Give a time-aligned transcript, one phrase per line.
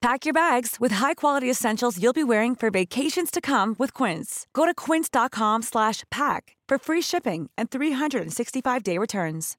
[0.00, 4.46] Pack your bags with high-quality essentials you'll be wearing for vacations to come with Quince.
[4.54, 9.56] Go to quince.com/pack for free shipping and 365-day returns.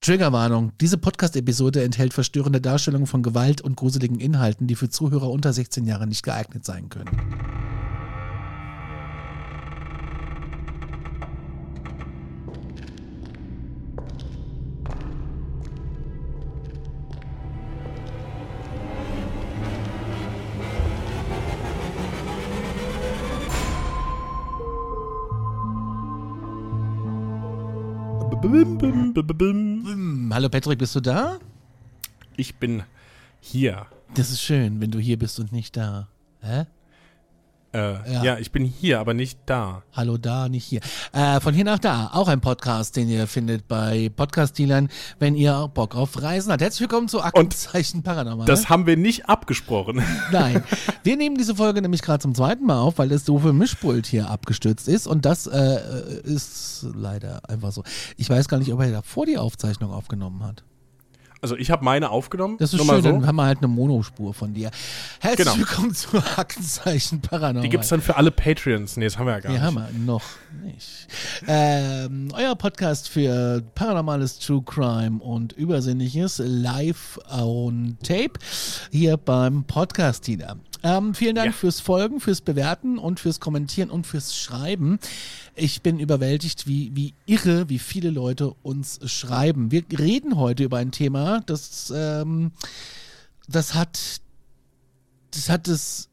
[0.00, 0.72] Triggerwarnung.
[0.80, 5.84] Diese Podcast-Episode enthält verstörende Darstellungen von Gewalt und gruseligen Inhalten, die für Zuhörer unter 16
[5.84, 7.10] Jahren nicht geeignet sein können.
[30.30, 31.38] Hallo Patrick, bist du da?
[32.36, 32.84] Ich bin
[33.40, 33.86] hier.
[34.14, 36.08] Das ist schön, wenn du hier bist und nicht da.
[36.40, 36.66] Hä?
[37.74, 38.24] Äh, Ja.
[38.24, 38.38] ja.
[38.38, 39.82] ich bin hier, aber nicht da.
[39.92, 40.80] Hallo da, nicht hier.
[41.12, 44.88] Äh, von hier nach da, auch ein Podcast, den ihr findet bei Podcast-Dealern,
[45.18, 46.62] wenn ihr auch Bock auf Reisen habt.
[46.62, 48.46] Herzlich willkommen zu Aktenzeichen Paranormal.
[48.46, 50.02] Das haben wir nicht abgesprochen.
[50.32, 50.64] Nein,
[51.02, 54.30] wir nehmen diese Folge nämlich gerade zum zweiten Mal auf, weil das doofe Mischpult hier
[54.30, 57.82] abgestürzt ist und das äh, ist leider einfach so.
[58.16, 60.64] Ich weiß gar nicht, ob er davor die Aufzeichnung aufgenommen hat.
[61.40, 62.56] Also ich habe meine aufgenommen.
[62.58, 63.12] Das ist schön, so.
[63.12, 64.70] dann haben wir halt eine Monospur von dir.
[65.20, 65.58] Herzlich Genau.
[65.58, 67.62] willkommen zu Aktenzeichen Paranormal.
[67.62, 68.96] Die gibt's dann für alle Patreons.
[68.96, 69.62] Nee, das haben wir ja gar Die nicht.
[69.64, 70.22] haben wir noch
[70.64, 71.06] nicht.
[71.46, 78.32] Ähm, euer Podcast für paranormales True Crime und Übersinnliches live on Tape
[78.90, 80.56] hier beim Podcast Dealer.
[80.82, 81.52] Ähm, vielen Dank Ja.
[81.52, 84.98] fürs Folgen, fürs Bewerten und fürs Kommentieren und fürs Schreiben.
[85.54, 89.70] Ich bin überwältigt, wie, wie irre, wie viele Leute uns schreiben.
[89.70, 92.52] Wir reden heute über ein Thema, das, ähm,
[93.48, 94.20] das hat,
[95.32, 96.08] das hat es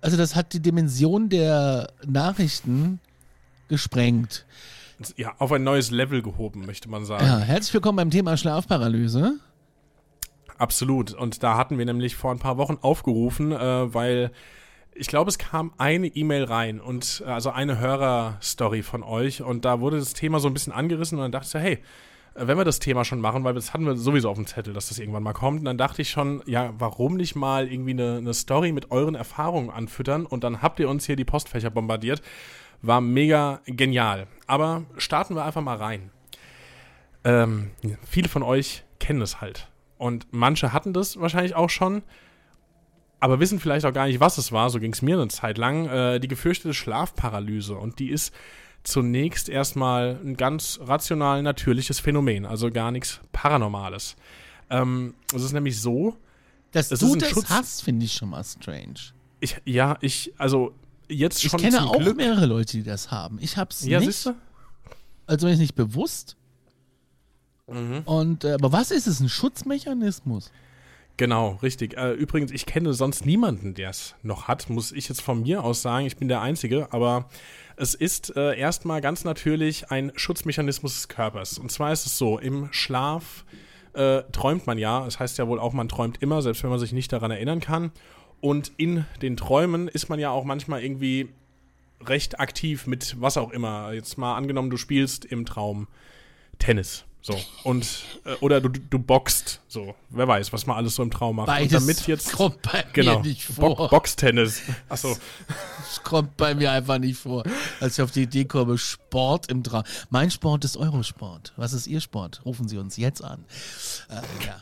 [0.00, 3.00] also das hat die Dimension der Nachrichten
[3.68, 4.44] gesprengt.
[5.16, 7.24] Ja, auf ein neues Level gehoben, möchte man sagen.
[7.24, 9.38] Ja, herzlich willkommen beim Thema Schlafparalyse.
[10.58, 11.12] Absolut.
[11.12, 14.30] Und da hatten wir nämlich vor ein paar Wochen aufgerufen, äh, weil
[14.94, 19.64] ich glaube, es kam eine E-Mail rein und äh, also eine Hörerstory von euch und
[19.64, 21.72] da wurde das Thema so ein bisschen angerissen und dann dachte ich hey,
[22.34, 24.72] äh, wenn wir das Thema schon machen, weil das hatten wir sowieso auf dem Zettel,
[24.72, 27.92] dass das irgendwann mal kommt, und dann dachte ich schon, ja, warum nicht mal irgendwie
[27.92, 31.70] eine, eine Story mit euren Erfahrungen anfüttern und dann habt ihr uns hier die Postfächer
[31.70, 32.22] bombardiert.
[32.82, 34.26] War mega genial.
[34.46, 36.10] Aber starten wir einfach mal rein.
[37.24, 37.70] Ähm,
[38.06, 39.68] viele von euch kennen es halt.
[39.98, 42.02] Und manche hatten das wahrscheinlich auch schon,
[43.20, 44.68] aber wissen vielleicht auch gar nicht, was es war.
[44.70, 45.86] So ging es mir eine Zeit lang.
[45.86, 47.74] Äh, die gefürchtete Schlafparalyse.
[47.76, 48.34] Und die ist
[48.82, 54.16] zunächst erstmal ein ganz rational natürliches Phänomen, also gar nichts Paranormales.
[54.68, 56.16] Ähm, es ist nämlich so,
[56.72, 58.94] Dass Es du das Schutz- hast, finde ich schon mal strange.
[59.40, 60.74] ich, ja, ich, also
[61.08, 62.16] jetzt Ich schon kenne zum auch Glück.
[62.16, 63.38] mehrere Leute, die das haben.
[63.40, 64.08] Ich hab's Ja, nicht.
[64.08, 64.34] siehst du?
[65.26, 66.36] Also ist nicht bewusst.
[67.66, 68.02] Mhm.
[68.04, 69.20] Und äh, aber was ist es?
[69.20, 70.50] Ein Schutzmechanismus?
[71.16, 71.96] Genau, richtig.
[71.96, 75.62] Äh, übrigens, ich kenne sonst niemanden, der es noch hat, muss ich jetzt von mir
[75.62, 76.06] aus sagen.
[76.06, 77.28] Ich bin der Einzige, aber
[77.76, 81.58] es ist äh, erstmal ganz natürlich ein Schutzmechanismus des Körpers.
[81.58, 83.44] Und zwar ist es so, im Schlaf
[83.92, 86.80] äh, träumt man ja, das heißt ja wohl auch, man träumt immer, selbst wenn man
[86.80, 87.92] sich nicht daran erinnern kann.
[88.40, 91.28] Und in den Träumen ist man ja auch manchmal irgendwie
[92.04, 93.92] recht aktiv mit was auch immer.
[93.92, 95.86] Jetzt mal angenommen, du spielst im Traum
[96.58, 97.04] Tennis.
[97.26, 97.34] So.
[97.62, 99.62] Und, äh, oder du, du boxt.
[99.66, 99.94] So.
[100.10, 101.46] Wer weiß, was man alles so im Traum macht.
[101.46, 102.32] Beides und damit jetzt.
[102.36, 103.20] kommt bei genau.
[103.20, 103.76] mir nicht vor.
[103.76, 104.60] Bo Boxtennis.
[104.90, 105.16] Achso.
[105.48, 107.44] Das kommt bei mir einfach nicht vor.
[107.80, 109.84] Als ich auf die Idee komme, Sport im Traum.
[110.10, 111.54] Mein Sport ist Eurosport.
[111.56, 112.42] Was ist Ihr Sport?
[112.44, 113.46] Rufen Sie uns jetzt an.
[114.10, 114.56] Äh, ja.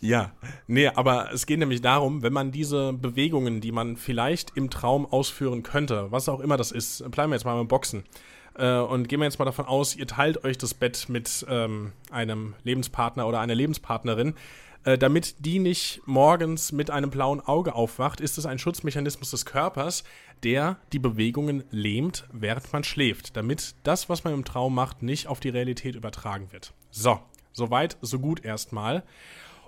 [0.00, 0.30] Ja,
[0.68, 5.06] nee, aber es geht nämlich darum, wenn man diese Bewegungen, die man vielleicht im Traum
[5.06, 8.04] ausführen könnte, was auch immer das ist, bleiben wir jetzt mal beim Boxen.
[8.56, 11.92] Äh, und gehen wir jetzt mal davon aus, ihr teilt euch das Bett mit ähm,
[12.10, 14.34] einem Lebenspartner oder einer Lebenspartnerin.
[14.84, 19.46] Äh, damit die nicht morgens mit einem blauen Auge aufwacht, ist es ein Schutzmechanismus des
[19.46, 20.04] Körpers,
[20.42, 25.26] der die Bewegungen lähmt, während man schläft, damit das, was man im Traum macht, nicht
[25.26, 26.74] auf die Realität übertragen wird.
[26.90, 27.18] So,
[27.52, 29.04] soweit, so gut erstmal.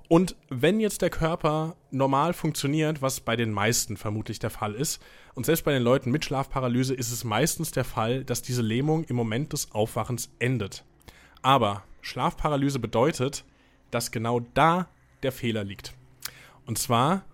[0.09, 5.03] Und wenn jetzt der Körper normal funktioniert, was bei den meisten vermutlich der Fall ist,
[5.35, 9.05] und selbst bei den Leuten mit Schlafparalyse ist es meistens der Fall, dass diese Lähmung
[9.05, 10.85] im Moment des Aufwachens endet.
[11.43, 13.45] Aber Schlafparalyse bedeutet,
[13.91, 14.89] dass genau da
[15.23, 15.95] der Fehler liegt.
[16.67, 17.25] Und zwar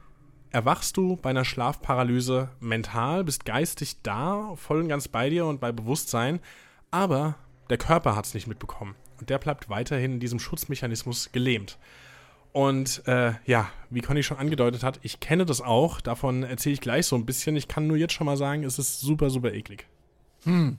[0.51, 5.61] erwachst du bei einer Schlafparalyse mental, bist geistig da, voll und ganz bei dir und
[5.61, 6.41] bei Bewusstsein,
[6.91, 7.37] aber
[7.71, 8.95] der Körper hat es nicht mitbekommen.
[9.19, 11.79] Und der bleibt weiterhin in diesem Schutzmechanismus gelähmt.
[12.53, 16.01] Und äh, ja, wie Conny schon angedeutet hat, ich kenne das auch.
[16.01, 17.57] Davon erzähle ich gleich so ein bisschen.
[17.57, 19.87] Ich kann nur jetzt schon mal sagen, es ist super, super eklig.
[20.45, 20.79] Hm.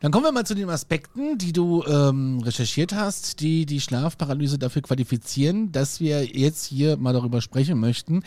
[0.00, 4.58] Dann kommen wir mal zu den Aspekten, die du ähm, recherchiert hast, die die Schlafparalyse
[4.58, 8.22] dafür qualifizieren, dass wir jetzt hier mal darüber sprechen möchten.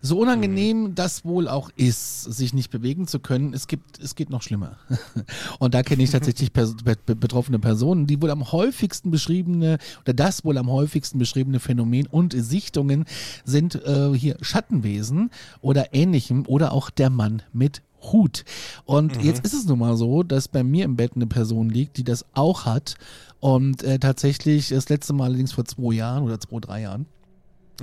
[0.00, 0.94] So unangenehm mhm.
[0.94, 4.78] das wohl auch ist, sich nicht bewegen zu können, es gibt, es geht noch schlimmer.
[5.58, 10.44] Und da kenne ich tatsächlich pers betroffene Personen, die wohl am häufigsten beschriebene oder das
[10.44, 13.04] wohl am häufigsten beschriebene Phänomen und Sichtungen
[13.44, 15.30] sind äh, hier Schattenwesen
[15.60, 17.82] oder ähnlichem oder auch der Mann mit
[18.12, 18.44] Hut.
[18.84, 19.24] Und mhm.
[19.24, 22.04] jetzt ist es nun mal so, dass bei mir im Bett eine Person liegt, die
[22.04, 22.96] das auch hat.
[23.40, 27.06] Und äh, tatsächlich das letzte Mal allerdings vor zwei Jahren oder zwei, drei Jahren.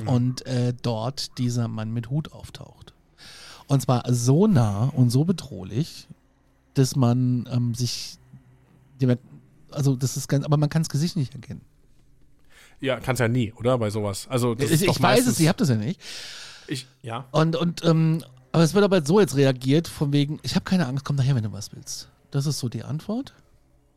[0.02, 0.08] Mhm.
[0.08, 2.94] Und äh, dort dieser Mann mit Hut auftaucht.
[3.68, 6.08] Und zwar so nah und so bedrohlich,
[6.74, 8.18] dass man ähm, sich,
[9.72, 11.62] also das ist ganz, aber man kann das Gesicht nicht erkennen.
[12.82, 13.78] Ja, kannst ja nie, oder?
[13.78, 14.28] Bei sowas.
[14.30, 16.02] Also ich, ich weiß es, ich hab das ja nicht.
[16.68, 17.28] Ich, ja.
[17.32, 20.86] Und, und ähm, aber es wird aber so jetzt reagiert, von wegen, ich habe keine
[20.86, 22.10] Angst, komm nachher, wenn du was willst.
[22.30, 23.34] Das ist so die Antwort.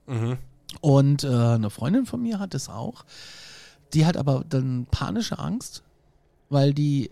[0.06, 0.38] Mhm.
[0.80, 3.04] Und äh, eine Freundin von mir hat es auch.
[3.92, 5.82] Die hat aber dann panische Angst,
[6.48, 7.10] weil die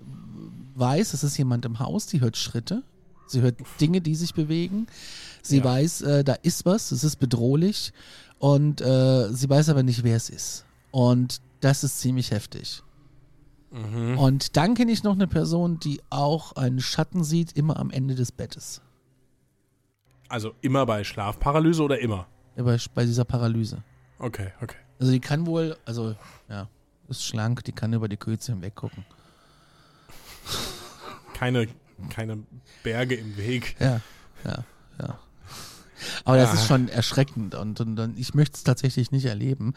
[0.75, 2.83] weiß, es ist jemand im Haus, die hört Schritte,
[3.27, 4.87] sie hört Dinge, die sich bewegen.
[5.43, 5.65] Sie ja.
[5.65, 7.93] weiß, äh, da ist was, es ist bedrohlich
[8.39, 10.65] und äh, sie weiß aber nicht, wer es ist.
[10.91, 12.83] Und das ist ziemlich heftig.
[13.75, 14.19] Mhm.
[14.19, 18.15] Und dann kenne ich noch eine Person, die auch einen Schatten sieht, immer am Ende
[18.15, 18.81] des Bettes.
[20.29, 22.27] Also immer bei Schlafparalyse oder immer?
[22.57, 23.83] Ja, bei, bei dieser Paralyse.
[24.19, 24.77] Okay, okay.
[25.01, 26.15] Also die kann wohl, also
[26.49, 26.69] ja,
[27.09, 29.05] ist schlank, die kann über die Kürze hinweg gucken.
[31.35, 31.67] Keine,
[32.11, 32.45] keine
[32.85, 33.75] Berge im Weg.
[33.81, 34.01] Ja,
[34.45, 34.65] ja,
[35.01, 35.19] ja.
[36.25, 39.75] Aber das ist schon erschreckend und, und, und ich möchte es tatsächlich nicht erleben.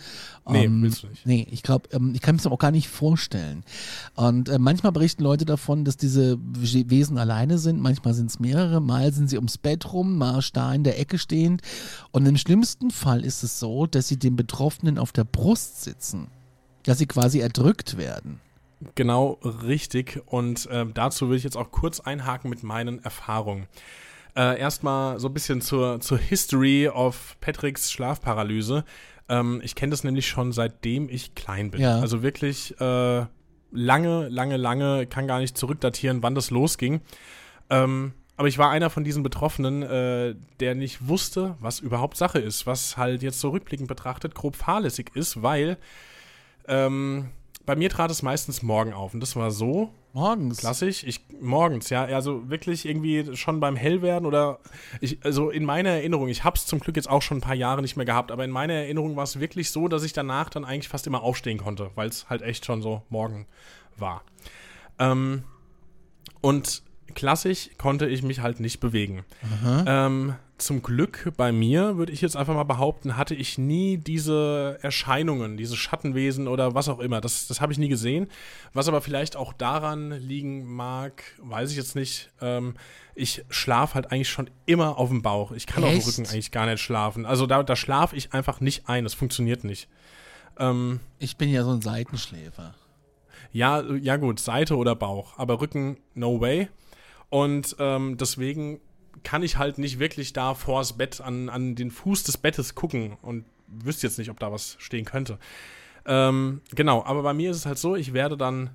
[0.50, 1.26] Nee, ähm, willst du nicht.
[1.26, 3.64] Nee, ich glaube, ähm, ich kann mir das auch gar nicht vorstellen.
[4.16, 8.82] Und äh, manchmal berichten Leute davon, dass diese Wesen alleine sind, manchmal sind es mehrere,
[8.82, 11.62] mal sind sie ums Bett rum, mal da in der Ecke stehend.
[12.12, 16.28] Und im schlimmsten Fall ist es so, dass sie den Betroffenen auf der Brust sitzen,
[16.84, 18.40] dass sie quasi erdrückt werden.
[18.96, 20.22] Genau richtig.
[20.28, 23.68] Und äh, dazu will ich jetzt auch kurz einhaken mit meinen Erfahrungen.
[24.38, 28.86] Äh, erstmal so ein bisschen zur, zur History of Patricks Schlafparalyse.
[29.30, 31.82] Ähm, ich kenne das nämlich schon seitdem ich klein bin.
[31.82, 32.00] Ja.
[32.00, 33.26] Also wirklich äh,
[33.72, 37.02] lange, lange, lange, kann gar nicht zurückdatieren, wann das losging.
[37.72, 42.38] Ähm, aber ich war einer von diesen Betroffenen, äh, der nicht wusste, was überhaupt Sache
[42.38, 45.78] ist, was halt jetzt so rückblickend betrachtet grob fahrlässig ist, weil
[46.68, 47.30] ähm,
[47.66, 49.16] bei mir trat es meistens morgen auf.
[49.16, 49.92] Und das war so.
[50.18, 50.58] Morgens.
[50.58, 51.04] Klassisch.
[51.04, 52.06] Ich, morgens, ja.
[52.06, 54.58] Also wirklich irgendwie schon beim Hellwerden oder
[55.00, 57.54] ich, also in meiner Erinnerung, ich habe es zum Glück jetzt auch schon ein paar
[57.54, 60.50] Jahre nicht mehr gehabt, aber in meiner Erinnerung war es wirklich so, dass ich danach
[60.50, 63.46] dann eigentlich fast immer aufstehen konnte, weil es halt echt schon so morgen
[63.96, 64.24] war.
[64.98, 65.44] Ähm,
[66.42, 66.82] und
[67.14, 69.24] klassisch konnte ich mich halt nicht bewegen.
[69.86, 74.80] Ähm, zum Glück bei mir, würde ich jetzt einfach mal behaupten, hatte ich nie diese
[74.82, 77.22] Erscheinungen, diese Schattenwesen oder was auch immer.
[77.22, 78.28] Das, das habe ich nie gesehen.
[78.74, 82.32] Was aber vielleicht auch daran liegen mag, weiß ich jetzt nicht.
[82.42, 82.76] Ähm,
[83.14, 85.52] ich schlafe halt eigentlich schon immer auf dem Bauch.
[85.52, 85.98] Ich kann Echt?
[85.98, 87.26] auf dem Rücken eigentlich gar nicht schlafen.
[87.26, 89.04] Also da, da schlafe ich einfach nicht ein.
[89.04, 89.88] Das funktioniert nicht.
[90.58, 92.74] Ähm, ich bin ja so ein Seitenschläfer.
[93.52, 95.38] Ja, ja gut, Seite oder Bauch.
[95.38, 96.68] Aber Rücken, no way.
[97.30, 98.80] Und ähm, deswegen
[99.24, 103.18] kann ich halt nicht wirklich da vors Bett an, an den Fuß des Bettes gucken
[103.22, 105.38] und wüsste jetzt nicht, ob da was stehen könnte.
[106.06, 108.70] Ähm, genau, aber bei mir ist es halt so, ich werde dann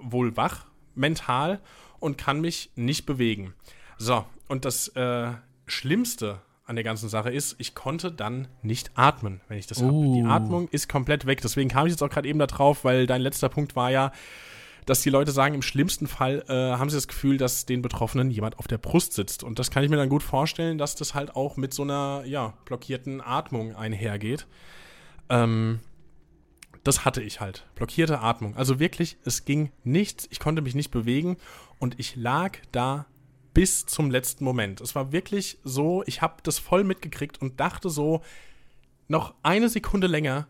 [0.00, 1.60] wohl wach, mental
[1.98, 3.54] und kann mich nicht bewegen.
[3.96, 5.30] So, und das äh,
[5.66, 9.86] Schlimmste an der ganzen Sache ist, ich konnte dann nicht atmen, wenn ich das uh.
[9.86, 10.14] habe.
[10.14, 11.40] Die Atmung ist komplett weg.
[11.42, 14.12] Deswegen kam ich jetzt auch gerade eben da drauf, weil dein letzter Punkt war ja,
[14.86, 18.30] dass die Leute sagen, im schlimmsten Fall äh, haben sie das Gefühl, dass den Betroffenen
[18.30, 19.42] jemand auf der Brust sitzt.
[19.42, 22.22] Und das kann ich mir dann gut vorstellen, dass das halt auch mit so einer,
[22.26, 24.46] ja, blockierten Atmung einhergeht.
[25.30, 25.80] Ähm,
[26.82, 27.66] das hatte ich halt.
[27.74, 28.56] Blockierte Atmung.
[28.56, 30.28] Also wirklich, es ging nichts.
[30.30, 31.38] Ich konnte mich nicht bewegen
[31.78, 33.06] und ich lag da
[33.54, 34.80] bis zum letzten Moment.
[34.80, 38.20] Es war wirklich so, ich habe das voll mitgekriegt und dachte so,
[39.08, 40.46] noch eine Sekunde länger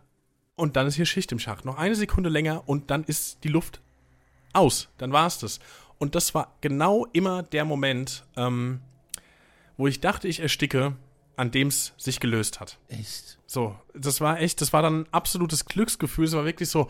[0.57, 1.65] und dann ist hier Schicht im Schacht.
[1.65, 3.81] Noch eine Sekunde länger und dann ist die Luft
[4.55, 4.89] aus.
[4.99, 5.61] Dann war es das.
[5.99, 8.81] Und das war genau immer der Moment, ähm,
[9.77, 10.95] wo ich dachte, ich ersticke,
[11.37, 12.79] an dem es sich gelöst hat.
[12.89, 13.39] Echt?
[13.47, 16.27] So, das war echt, das war dann ein absolutes Glücksgefühl.
[16.27, 16.89] Es war wirklich so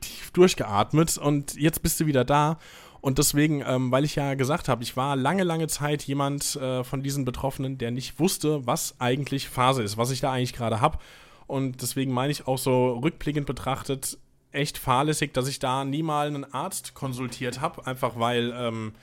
[0.00, 2.58] tief durchgeatmet und jetzt bist du wieder da.
[3.00, 6.82] Und deswegen, ähm, weil ich ja gesagt habe, ich war lange, lange Zeit jemand äh,
[6.84, 10.80] von diesen Betroffenen, der nicht wusste, was eigentlich Phase ist, was ich da eigentlich gerade
[10.80, 10.98] habe.
[11.46, 14.18] Und deswegen meine ich auch so rückblickend betrachtet
[14.54, 18.94] echt fahrlässig, dass ich da nie mal einen Arzt konsultiert habe, einfach weil ähm,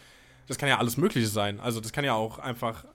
[0.48, 1.60] das kann ja alles Mögliche sein.
[1.60, 2.86] Also das kann ja auch einfach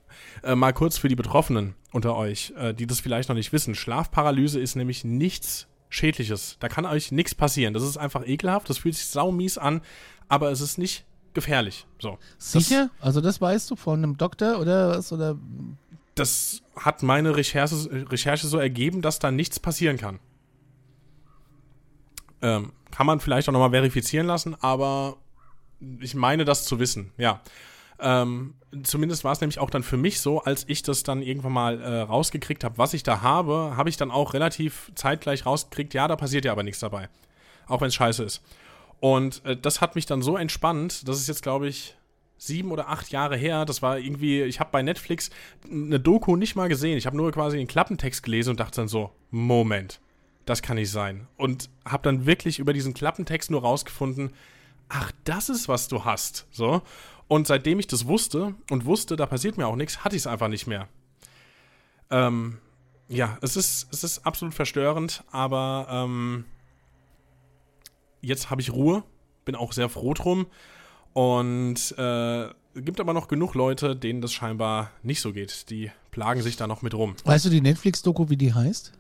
[0.43, 3.75] äh, mal kurz für die Betroffenen unter euch, äh, die das vielleicht noch nicht wissen.
[3.75, 6.57] Schlafparalyse ist nämlich nichts Schädliches.
[6.61, 7.73] Da kann euch nichts passieren.
[7.73, 9.81] Das ist einfach ekelhaft, das fühlt sich saumies an,
[10.29, 11.87] aber es ist nicht gefährlich.
[11.99, 12.19] So.
[12.39, 12.91] Sicher?
[12.99, 15.13] Das, also das weißt du von einem Doktor oder was?
[15.13, 15.39] Oder?
[16.15, 20.19] Das hat meine Recherche, Recherche so ergeben, dass da nichts passieren kann.
[22.43, 25.17] Ähm, kann man vielleicht auch nochmal verifizieren lassen, aber
[26.01, 27.41] ich meine das zu wissen, ja.
[27.99, 31.53] Ähm, zumindest war es nämlich auch dann für mich so, als ich das dann irgendwann
[31.53, 35.95] mal äh, rausgekriegt habe, was ich da habe, habe ich dann auch relativ zeitgleich rausgekriegt,
[35.95, 37.09] ja, da passiert ja aber nichts dabei.
[37.67, 38.43] Auch wenn es scheiße ist.
[39.01, 41.97] Und äh, das hat mich dann so entspannt, das ist jetzt, glaube ich,
[42.39, 43.65] sieben oder acht Jahre her.
[43.65, 45.31] Das war irgendwie, ich habe bei Netflix
[45.71, 46.99] eine Doku nicht mal gesehen.
[46.99, 50.01] Ich habe nur quasi den Klappentext gelesen und dachte dann so, Moment,
[50.47, 51.29] das kann nicht sein.
[51.37, 54.31] Und habe dann wirklich über diesen Klappentext nur rausgefunden,
[54.89, 56.47] ach, das ist, was du hast.
[56.51, 56.83] So.
[57.29, 60.27] Und seitdem ich das wusste und wusste, da passiert mir auch nichts, hatte ich es
[60.27, 60.89] einfach nicht mehr.
[62.11, 62.59] Ähm,
[63.09, 66.45] ja, es ist, es ist absolut verstörend, aber ähm,
[68.21, 69.03] jetzt habe ich Ruhe,
[69.45, 70.47] bin auch sehr froh drum.
[71.13, 75.71] Und äh, gibt aber noch genug Leute, denen das scheinbar nicht so geht.
[75.71, 77.17] Die plagen sich da noch mit rum.
[77.25, 78.93] Weißt du die Netflix-Doku, wie die heißt?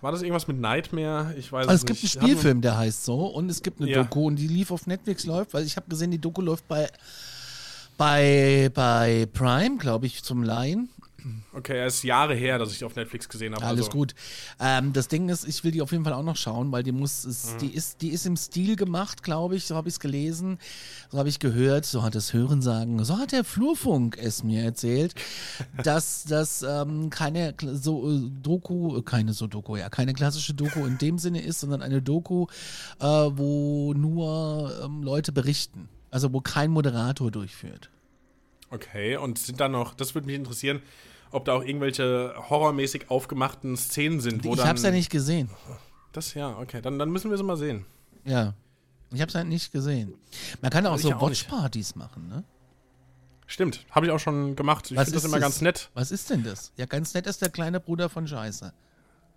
[0.00, 1.34] War das irgendwas mit Nightmare?
[1.38, 2.16] Ich weiß also es, es gibt nicht.
[2.18, 4.02] einen Spielfilm, der heißt so, und es gibt eine Ja.
[4.02, 6.88] Doku und die lief auf Netflix läuft, weil ich habe gesehen, die Doku läuft bei
[7.96, 10.88] bei bei Prime, glaube ich, zum Leihen.
[11.52, 13.64] Okay, es ist Jahre her, dass ich die auf Netflix gesehen habe.
[13.64, 13.98] Alles also.
[13.98, 14.14] gut.
[14.60, 16.92] Ähm, das Ding ist, ich will die auf jeden Fall auch noch schauen, weil die
[16.92, 19.66] muss, ist, die ist, die ist im Stil gemacht, glaube ich.
[19.66, 20.58] So habe ich es gelesen,
[21.10, 24.62] so habe ich gehört, so hat das Hören sagen, so hat der Flurfunk es mir
[24.62, 25.14] erzählt,
[25.82, 30.84] dass das ähm, keine so äh, Doku, äh, keine so Doku, ja, keine klassische Doku
[30.84, 32.46] in dem Sinne ist, sondern eine Doku,
[33.00, 35.88] äh, wo nur ähm, Leute berichten.
[36.10, 37.90] Also wo kein Moderator durchführt.
[38.70, 40.82] Okay, und sind da noch, das würde mich interessieren,
[41.34, 44.68] ob da auch irgendwelche horrormäßig aufgemachten Szenen sind, wo ich dann.
[44.68, 45.50] habe es ja nicht gesehen.
[46.12, 47.84] Das ja, okay, dann, dann müssen wir sie mal sehen.
[48.24, 48.54] Ja.
[49.12, 50.14] Ich habe es halt nicht gesehen.
[50.60, 51.20] Man kann auch Ich so nicht.
[51.20, 52.44] Watchpartys machen, ne?
[53.46, 54.90] Stimmt, habe ich auch schon gemacht.
[54.90, 55.42] Ich finde das immer das?
[55.42, 55.90] ganz nett.
[55.94, 56.72] Was ist denn das?
[56.76, 58.72] Ja, ganz nett ist der kleine Bruder von Scheiße.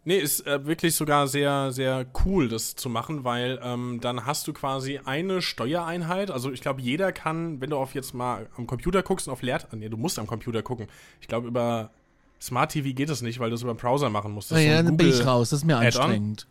[0.08, 4.48] Nee, ist äh, wirklich sogar sehr, sehr cool, das zu machen, weil ähm, dann hast
[4.48, 6.32] du quasi eine Steuereinheit.
[6.32, 9.42] Also ich glaube, jeder kann, wenn du auf jetzt mal am Computer guckst und auf
[9.42, 9.60] Leer...
[9.74, 10.88] Nee, du musst am Computer gucken.
[11.20, 11.92] Ich glaube, über
[12.40, 14.50] Smart TV geht es nicht, weil du es über den Browser machen musst.
[14.50, 15.50] Das ist so ja, ein dann bin ich raus.
[15.50, 16.48] Das ist mir anstrengend.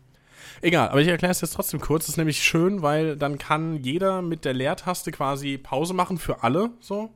[0.61, 2.03] Egal, aber ich erkläre es jetzt trotzdem kurz.
[2.03, 6.43] Das ist nämlich schön, weil dann kann jeder mit der Leertaste quasi Pause machen für
[6.43, 7.09] alle, so.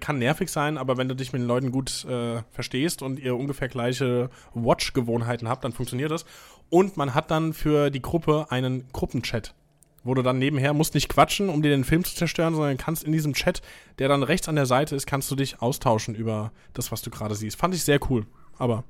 [0.00, 3.36] Kann nervig sein, aber wenn du dich mit den Leuten gut äh, verstehst und ihr
[3.36, 6.24] ungefähr gleiche Watch-Gewohnheiten habt, dann funktioniert das.
[6.70, 9.54] Und man hat dann für die Gruppe einen Gruppenchat,
[10.02, 13.04] wo du dann nebenher musst nicht quatschen, um dir den Film zu zerstören, sondern kannst
[13.04, 13.62] in diesem Chat,
[13.98, 17.10] der dann rechts an der Seite ist, kannst du dich austauschen über das, was du
[17.10, 17.58] gerade siehst.
[17.58, 18.26] Fand ich sehr cool,
[18.58, 18.84] aber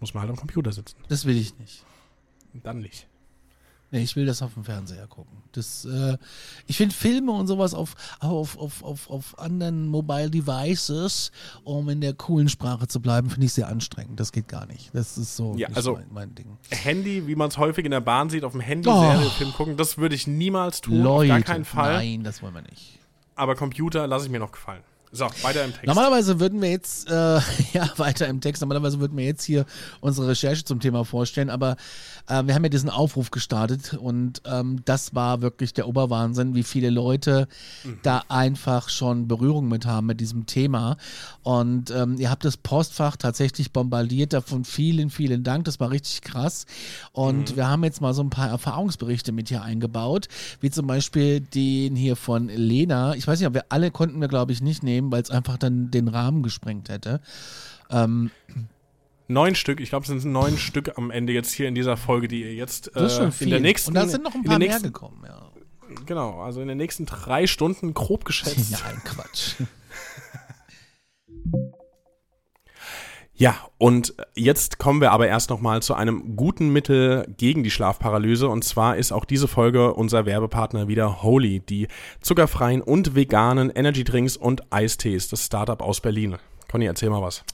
[0.00, 0.96] muss man halt am Computer sitzen.
[1.08, 1.84] Das will ich nicht.
[2.52, 3.06] Dann nicht.
[3.90, 5.38] Nee, ich will das auf dem Fernseher gucken.
[5.52, 6.18] Das, äh,
[6.66, 11.32] ich finde Filme und sowas auf, auf, auf, auf, auf anderen Mobile Devices,
[11.64, 14.20] um in der coolen Sprache zu bleiben, finde ich sehr anstrengend.
[14.20, 14.90] Das geht gar nicht.
[14.94, 16.58] Das ist so Ja, also- mein, mein Ding.
[16.70, 19.00] Handy, wie man es häufig in der Bahn sieht, auf dem Handy Oh.
[19.00, 21.94] Serie, Film gucken, das würde ich niemals tun, Leute, auf gar keinen Fall.
[21.94, 22.98] nein, das wollen wir nicht.
[23.36, 24.82] Aber Computer lasse ich mir noch gefallen.
[25.10, 25.86] So, weiter im Text.
[25.86, 27.12] Normalerweise würden wir jetzt, äh,
[27.72, 29.64] ja, weiter im Text, normalerweise würden wir jetzt hier
[30.02, 31.76] unsere Recherche zum Thema vorstellen, aber
[32.28, 36.62] äh, wir haben ja diesen Aufruf gestartet und ähm, das war wirklich der Oberwahnsinn, wie
[36.62, 37.48] viele Leute
[38.02, 40.96] da einfach schon Berührung mit haben mit diesem Thema.
[41.42, 46.22] Und ähm, ihr habt das Postfach tatsächlich bombardiert, davon vielen, vielen Dank, das war richtig
[46.22, 46.66] krass.
[47.12, 50.28] Und wir haben jetzt mal so ein paar Erfahrungsberichte mit hier eingebaut,
[50.60, 53.14] wie zum Beispiel den hier von Lena.
[53.14, 55.58] Ich weiß nicht, ob wir alle konnten wir, glaube ich, nicht nehmen, weil es einfach
[55.58, 57.20] dann den Rahmen gesprengt hätte.
[57.90, 58.30] Ähm,
[59.30, 62.28] Neun Stück, ich glaube, es sind neun Stück am Ende jetzt hier in dieser Folge,
[62.28, 63.46] die ihr jetzt das ist äh, schon viel.
[63.48, 63.90] in der nächsten.
[63.90, 65.50] Und da sind noch ein in paar der mehr nächsten, gekommen, ja.
[66.06, 68.70] Genau, also in den nächsten drei Stunden grob geschätzt.
[68.84, 69.54] Nein, Quatsch.
[73.40, 78.48] Ja, und jetzt kommen wir aber erst nochmal zu einem guten Mittel gegen die Schlafparalyse.
[78.48, 81.86] Und zwar ist auch diese Folge unser Werbepartner wieder Holy, die
[82.20, 86.38] zuckerfreien und veganen Energydrinks und Eistees, das Startup aus Berlin.
[86.68, 87.44] Conny, erzähl mal was.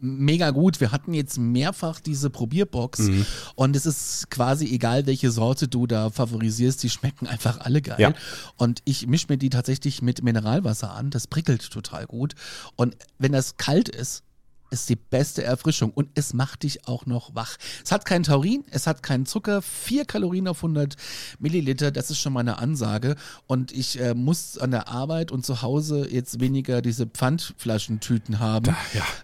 [0.00, 0.80] Mega gut.
[0.80, 3.26] Wir hatten jetzt mehrfach diese Probierbox Mhm.
[3.54, 7.96] und es ist quasi egal, welche Sorte du da favorisierst, die schmecken einfach alle geil.
[7.98, 8.12] Ja.
[8.56, 12.34] Und ich mische mir die tatsächlich mit Mineralwasser an, das prickelt total gut.
[12.76, 14.22] Und wenn das kalt ist,
[14.70, 17.56] ist die beste Erfrischung und es macht dich auch noch wach.
[17.84, 20.96] Es hat keinen Taurin, es hat keinen Zucker, 4 Kalorien auf 100
[21.38, 23.16] Milliliter, das ist schon mal eine Ansage.
[23.46, 28.74] Und ich äh, muss an der Arbeit und zu Hause jetzt weniger diese Pfandflaschentüten haben,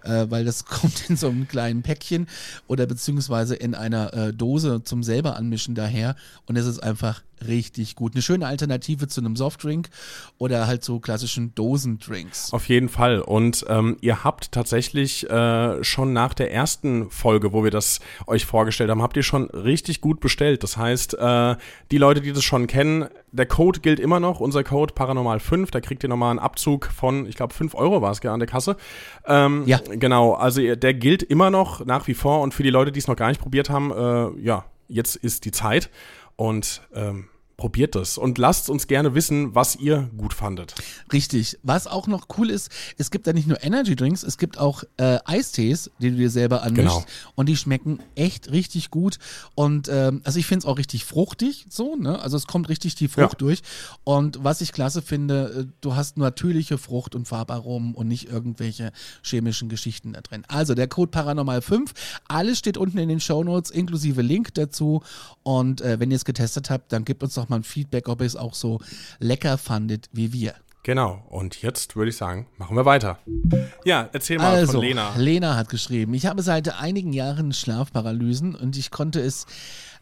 [0.05, 2.27] äh, weil das kommt in so einem kleinen Päckchen
[2.67, 7.97] oder beziehungsweise in einer äh, Dose zum selber anmischen daher und es ist einfach richtig
[7.97, 8.15] gut.
[8.15, 9.89] Eine schöne Alternative zu einem Softdrink
[10.39, 12.53] oder halt so klassischen Dosendrinks.
[12.53, 13.21] Auf jeden Fall.
[13.21, 18.47] Und ähm, ihr habt tatsächlich äh, schon nach der ersten Folge, wo wir das euch
[18.47, 20.63] vorgestellt haben, habt ihr schon richtig gut bestellt.
[20.63, 21.57] Das heißt, äh,
[21.91, 25.71] die Leute, die das schon kennen, der Code gilt immer noch, unser Code Paranormal 5,
[25.71, 28.49] da kriegt ihr nochmal einen Abzug von, ich glaube, 5 Euro war es an der
[28.49, 28.77] Kasse.
[29.27, 29.81] Ähm, Ja.
[29.89, 33.09] Genau, also der gilt immer noch nach wie vor und für die Leute, die es
[33.09, 35.91] noch gar nicht probiert haben, äh, ja, jetzt ist die Zeit
[36.37, 37.29] und ähm,
[37.63, 40.75] probiert das und lasst uns gerne wissen, was ihr gut fandet.
[41.13, 41.61] Richtig.
[41.63, 44.83] Was auch noch cool ist, es gibt da nicht nur Energy Drinks, es gibt auch
[44.97, 46.97] äh, Eistees, die du dir selber anmischst.
[46.97, 47.05] Genau.
[47.37, 49.21] Und die schmecken echt richtig gut.
[49.55, 52.19] Und ähm, also ich finde es auch richtig fruchtig, so, ne?
[52.19, 53.39] Also es kommt richtig die Frucht Ja.
[53.39, 53.63] durch.
[54.03, 58.91] Und was ich klasse finde, äh, du hast natürliche Frucht und Farbaromen und nicht irgendwelche
[59.23, 60.43] chemischen Geschichten da drin.
[60.49, 61.93] Also der Code Paranormal 5,
[62.27, 65.05] alles steht unten in den Shownotes, inklusive Link dazu.
[65.45, 68.21] Und äh, wenn ihr es getestet habt, dann gebt uns doch mal ein Feedback, ob
[68.21, 68.81] ihr es auch so
[69.19, 70.55] lecker fandet wie wir.
[70.85, 73.19] Genau, und jetzt würde ich sagen, machen wir weiter.
[73.85, 75.15] Ja, erzähl mal Also, von Lena.
[75.17, 79.47] Lena hat geschrieben, ich habe seit einigen Jahren Schlafparalysen und ich konnte es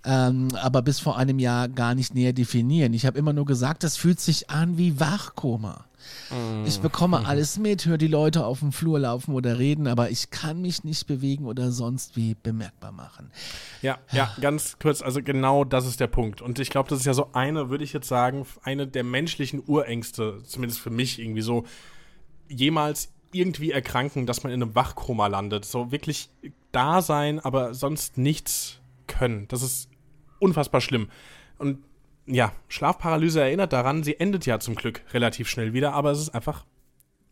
[0.04, 2.94] ähm, aber bis vor einem Jahr gar nicht näher definieren.
[2.94, 5.84] Ich habe immer nur gesagt, das fühlt sich an wie Wachkoma.
[6.64, 6.82] Ich Mm.
[6.82, 10.62] bekomme alles mit, höre die Leute auf dem Flur laufen oder reden, aber ich kann
[10.62, 13.30] mich nicht bewegen oder sonst wie bemerkbar machen.
[13.82, 16.40] Ja, ja, ganz kurz, also genau das ist der Punkt.
[16.40, 19.62] Und ich glaube, das ist ja so eine, würde ich jetzt sagen, eine der menschlichen
[19.66, 21.64] Urängste, zumindest für mich irgendwie so,
[22.48, 25.64] jemals irgendwie erkranken, dass man in einem Wachkoma landet.
[25.64, 26.30] So wirklich
[26.72, 29.46] da sein, aber sonst nichts können.
[29.48, 29.89] Das ist
[30.40, 31.08] unfassbar schlimm.
[31.58, 31.78] Und
[32.26, 36.30] ja, Schlafparalyse erinnert daran, sie endet ja zum Glück relativ schnell wieder, aber es ist
[36.30, 36.64] einfach,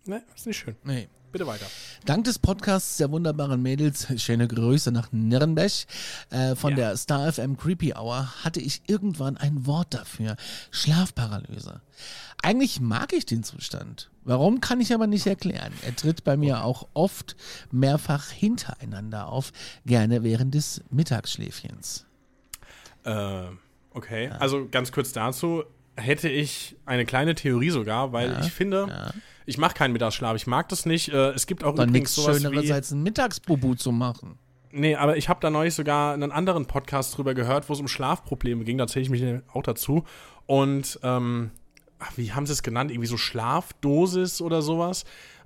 [0.06, 0.76] ne, ist nicht schön.
[0.84, 1.08] Nee.
[1.30, 1.66] Bitte weiter.
[2.06, 5.70] Dank des Podcasts der wunderbaren Mädels, schöne Grüße nach Nürnberg,
[6.30, 6.76] äh, von Ja.
[6.76, 10.36] der Star FM Creepy Hour, hatte ich irgendwann ein Wort dafür.
[10.70, 11.82] Schlafparalyse.
[12.42, 14.10] Eigentlich mag ich den Zustand.
[14.24, 15.74] Warum, kann ich aber nicht erklären.
[15.84, 17.36] Er tritt bei mir auch oft
[17.70, 19.52] mehrfach hintereinander auf,
[19.84, 22.06] gerne während des Mittagsschläfchens.
[23.08, 23.48] Äh,
[23.92, 24.30] okay.
[24.38, 25.64] Also ganz kurz dazu
[25.96, 29.12] hätte ich eine kleine Theorie sogar, weil ich finde,
[29.46, 30.36] ich mache keinen Mittagsschlaf.
[30.36, 31.08] Ich mag das nicht.
[31.08, 34.38] Äh, es gibt auch Dann übrigens nichts sowas Schöneres wie, als ein Mittagsbubu zu machen.
[34.70, 37.88] Nee, aber ich habe da neulich sogar einen anderen Podcast drüber gehört, wo es um
[37.88, 38.78] Schlafprobleme ging.
[38.78, 40.04] Da zähle ich mich auch dazu.
[40.46, 41.50] Und ähm,
[42.16, 42.90] wie haben sie es genannt?
[42.90, 45.04] Irgendwie so Schlafdosis oder sowas?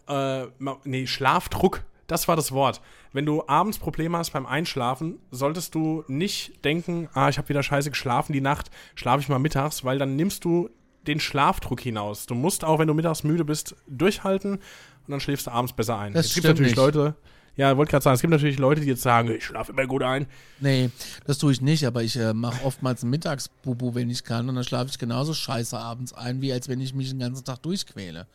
[0.08, 0.46] Äh,
[0.84, 1.84] nee, Schlafdruck.
[2.08, 2.80] Das war das Wort.
[3.12, 7.62] Wenn du abends Probleme hast beim Einschlafen, solltest du nicht denken, ah, ich habe wieder
[7.62, 10.70] scheiße geschlafen die Nacht, schlafe ich mal mittags, weil dann nimmst du
[11.06, 12.26] den Schlafdruck hinaus.
[12.26, 14.60] Du musst auch, wenn du mittags müde bist, durchhalten und
[15.08, 16.14] dann schläfst du abends besser ein.
[16.14, 16.76] Das es gibt natürlich nicht.
[16.76, 17.14] Leute,
[17.56, 20.02] ja, wollte gerade sagen, es gibt natürlich Leute, die jetzt sagen, ich schlafe immer gut
[20.02, 20.26] ein.
[20.60, 20.90] Nee,
[21.26, 24.54] das tue ich nicht, aber ich äh, mache oftmals einen Mittagsbubu, wenn ich kann, und
[24.54, 27.62] dann schlafe ich genauso scheiße abends ein, wie als wenn ich mich den ganzen Tag
[27.62, 28.26] durchquäle.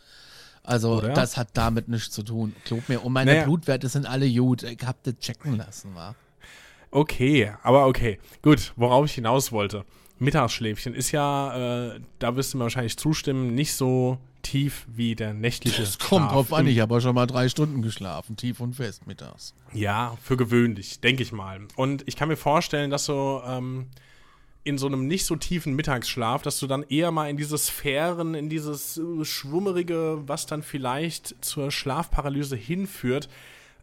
[0.67, 1.13] Also, Oder?
[1.13, 2.53] das hat damit nichts zu tun.
[2.65, 3.03] Glaub mir.
[3.03, 3.45] Und meine Naja.
[3.45, 4.63] Blutwerte sind alle gut.
[4.63, 6.13] Ich hab das checken lassen, wa?
[6.91, 8.19] Okay, aber okay.
[8.41, 9.85] Gut, worauf ich hinaus wollte.
[10.19, 15.33] Mittagsschläfchen ist ja, äh, da wirst du mir wahrscheinlich zustimmen, nicht so tief wie der
[15.33, 19.07] nächtliche Es kommt drauf an, ich habe schon mal drei Stunden geschlafen, tief und fest
[19.07, 19.53] mittags.
[19.73, 21.61] Ja, für gewöhnlich, denke ich mal.
[21.75, 23.87] Und ich kann mir vorstellen, dass so ähm,
[24.67, 28.35] in so einem nicht so tiefen Mittagsschlaf, dass du dann eher mal in diese Sphären,
[28.35, 33.29] in dieses äh, Schwummerige, was dann vielleicht zur Schlafparalyse hinführt,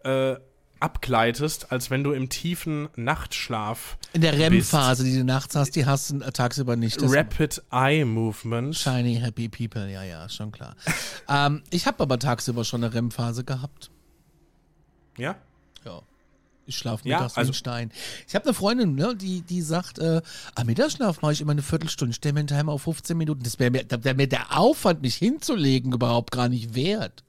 [0.05, 0.37] äh,
[0.81, 4.39] abgleitest, als wenn du im tiefen Nachtschlaf In der.
[4.39, 6.99] REM-Phase, die du nachts hast, die hast du tagsüber nicht.
[7.01, 8.77] Rapid Eye Movement.
[8.77, 10.77] Shiny Happy People, ja, ja, schon klar.
[11.29, 13.91] ähm, ich habe aber tagsüber schon eine REM-Phase gehabt.
[15.17, 15.37] Ja?
[15.87, 16.03] Ja.
[16.67, 17.93] Ich schlafe Ja, also- ein Stein.
[18.27, 20.23] Ich habe eine Freundin, ne, die, die sagt, äh,
[20.55, 23.43] am Mittagsschlaf mache ich immer eine Viertelstunde, stelle mir einen Timer auf 15 Minuten.
[23.43, 27.23] Das wäre mir, wär mir der Aufwand, mich hinzulegen, überhaupt gar nicht wert.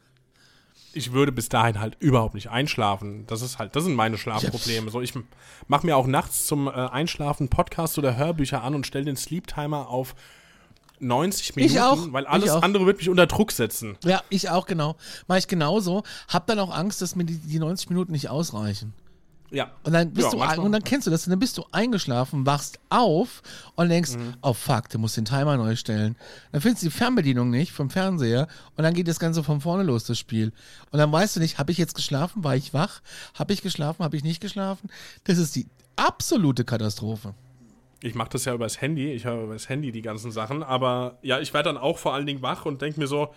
[0.94, 3.28] Ich würde bis dahin halt überhaupt nicht einschlafen.
[3.28, 4.90] Das ist halt, das sind meine Schlafprobleme.
[4.90, 5.14] So, ich
[5.68, 9.46] mache mir auch nachts zum äh, Einschlafen Podcasts oder Hörbücher an und stelle den Sleep
[9.46, 10.16] Timer auf
[11.00, 13.98] 90 Minuten, Ich auch, weil alles andere wird mich unter Druck setzen.
[14.06, 14.96] Ja, ich auch, genau.
[15.28, 16.04] Mach ich genauso.
[16.30, 18.94] Hab dann auch Angst, dass mir die, die 90 Minuten nicht ausreichen.
[19.56, 19.72] Ja.
[19.84, 21.64] Und dann bist Ja, du manchmal- und dann kennst du das, und dann bist du
[21.72, 23.42] eingeschlafen, wachst auf
[23.76, 24.34] und denkst, Mhm.
[24.42, 26.16] oh fuck, du musst den Timer neu stellen.
[26.52, 29.84] Dann findest du die Fernbedienung nicht vom Fernseher und dann geht das Ganze von vorne
[29.84, 30.52] los, das Spiel.
[30.92, 33.02] Und dann weißt du nicht, habe ich jetzt geschlafen, war ich wach,
[33.34, 34.90] habe ich geschlafen, habe ich nicht geschlafen?
[35.24, 37.34] Das ist die absolute Katastrophe.
[38.02, 41.40] Ich mache das ja übers Handy, ich höre übers Handy die ganzen Sachen, aber ja,
[41.40, 43.34] ich werde dann auch vor allen Dingen wach und denke mir so,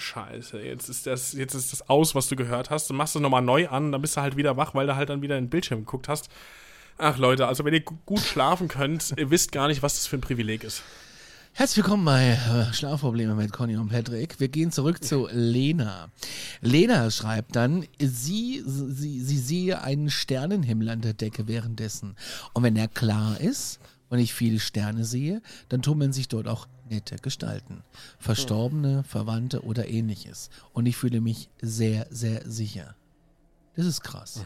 [0.00, 2.88] scheiße, jetzt ist das, jetzt ist das aus, was du gehört hast.
[2.88, 5.08] Du machst es nochmal neu an, dann bist du halt wieder wach, weil du halt
[5.08, 6.28] dann wieder in den Bildschirm geguckt hast.
[6.98, 10.06] Ach Leute, also wenn ihr gu- gut schlafen könnt, ihr wisst gar nicht, was das
[10.06, 10.82] für ein Privileg ist.
[11.52, 14.38] Herzlich willkommen bei äh, Schlafprobleme mit Conny und Patrick.
[14.38, 16.08] Wir gehen zurück zu Lena.
[16.60, 22.14] Lena schreibt dann, sie, sie, sie sehe einen Sternenhimmel an der Decke währenddessen.
[22.52, 26.68] Und wenn er klar ist und ich viele Sterne sehe, dann tummeln sich dort auch
[26.88, 27.82] nette Gestalten.
[28.18, 30.50] Verstorbene, Verwandte oder ähnliches.
[30.72, 32.94] Und ich fühle mich sehr, sehr sicher.
[33.76, 34.44] Das ist krass.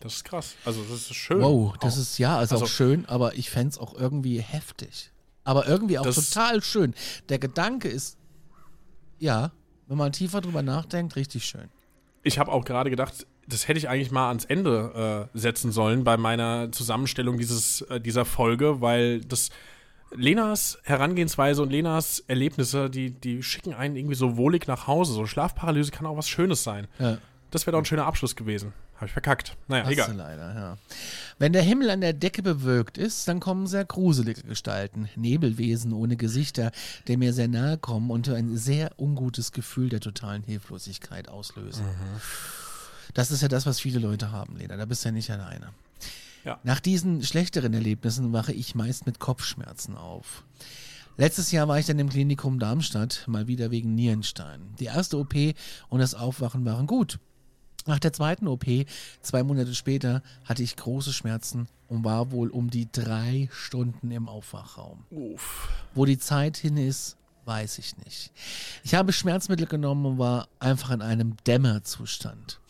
[0.00, 0.54] Das ist krass.
[0.64, 1.40] Also das ist schön.
[1.40, 2.00] Wow, das Auch.
[2.00, 5.10] ist ja, ist Also- auch schön, aber ich fänd's auch irgendwie heftig.
[5.44, 6.94] Aber irgendwie auch total schön.
[7.28, 8.16] Der Gedanke ist,
[9.18, 9.52] ja,
[9.88, 11.68] wenn man tiefer drüber nachdenkt, richtig schön.
[12.22, 16.04] Ich habe auch gerade gedacht, das hätte ich eigentlich mal ans Ende äh, setzen sollen
[16.04, 19.50] bei meiner Zusammenstellung dieses, äh, dieser Folge, weil das
[20.14, 25.12] Lenas Herangehensweise und Lenas Erlebnisse, die, die schicken einen irgendwie so wohlig nach Hause.
[25.12, 26.86] So Schlafparalyse kann auch was Schönes sein.
[26.98, 27.18] Ja.
[27.50, 28.72] Das wäre doch ein schöner Abschluss gewesen.
[28.96, 29.56] Habe ich verkackt.
[29.66, 30.14] Naja, Hast egal.
[30.14, 30.78] leider, ja.
[31.38, 36.16] Wenn der Himmel an der Decke bewölkt ist, dann kommen sehr gruselige Gestalten, Nebelwesen ohne
[36.16, 36.70] Gesichter,
[37.08, 41.84] die mir sehr nahe kommen und ein sehr ungutes Gefühl der totalen Hilflosigkeit auslösen.
[43.12, 44.76] Das ist ja das, was viele Leute haben, Lena.
[44.76, 45.70] Da bist du ja nicht alleine.
[46.44, 46.58] Ja.
[46.64, 50.44] Nach diesen schlechteren Erlebnissen wache ich meist mit Kopfschmerzen auf.
[51.16, 54.74] Letztes Jahr war ich dann im Klinikum Darmstadt, mal wieder wegen Nierenstein.
[54.80, 55.34] Die erste OP
[55.88, 57.18] und das Aufwachen waren gut.
[57.86, 58.64] Nach der zweiten OP,
[59.20, 64.28] zwei Monate später, hatte ich große Schmerzen und war wohl um die drei Stunden im
[64.28, 65.04] Aufwachraum.
[65.10, 65.68] Uff.
[65.94, 68.30] Wo die Zeit hin ist, weiß ich nicht.
[68.84, 72.60] Ich habe Schmerzmittel genommen und war einfach in einem Dämmerzustand.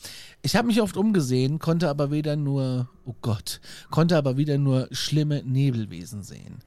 [0.44, 4.88] Ich habe mich oft umgesehen, konnte aber weder nur, oh Gott, konnte aber wieder nur
[4.90, 6.58] schlimme Nebelwesen sehen.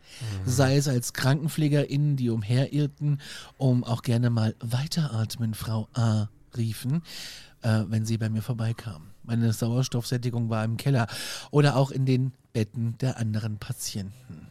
[0.45, 3.19] Sei es als KrankenpflegerInnen, die umherirrten,
[3.57, 6.29] um auch gerne mal weiteratmen, Frau A.
[6.55, 7.03] riefen,
[7.63, 9.09] äh, wenn sie bei mir vorbeikamen.
[9.23, 11.07] Meine Sauerstoffsättigung war im Keller
[11.51, 14.47] oder auch in den Betten der anderen Patienten.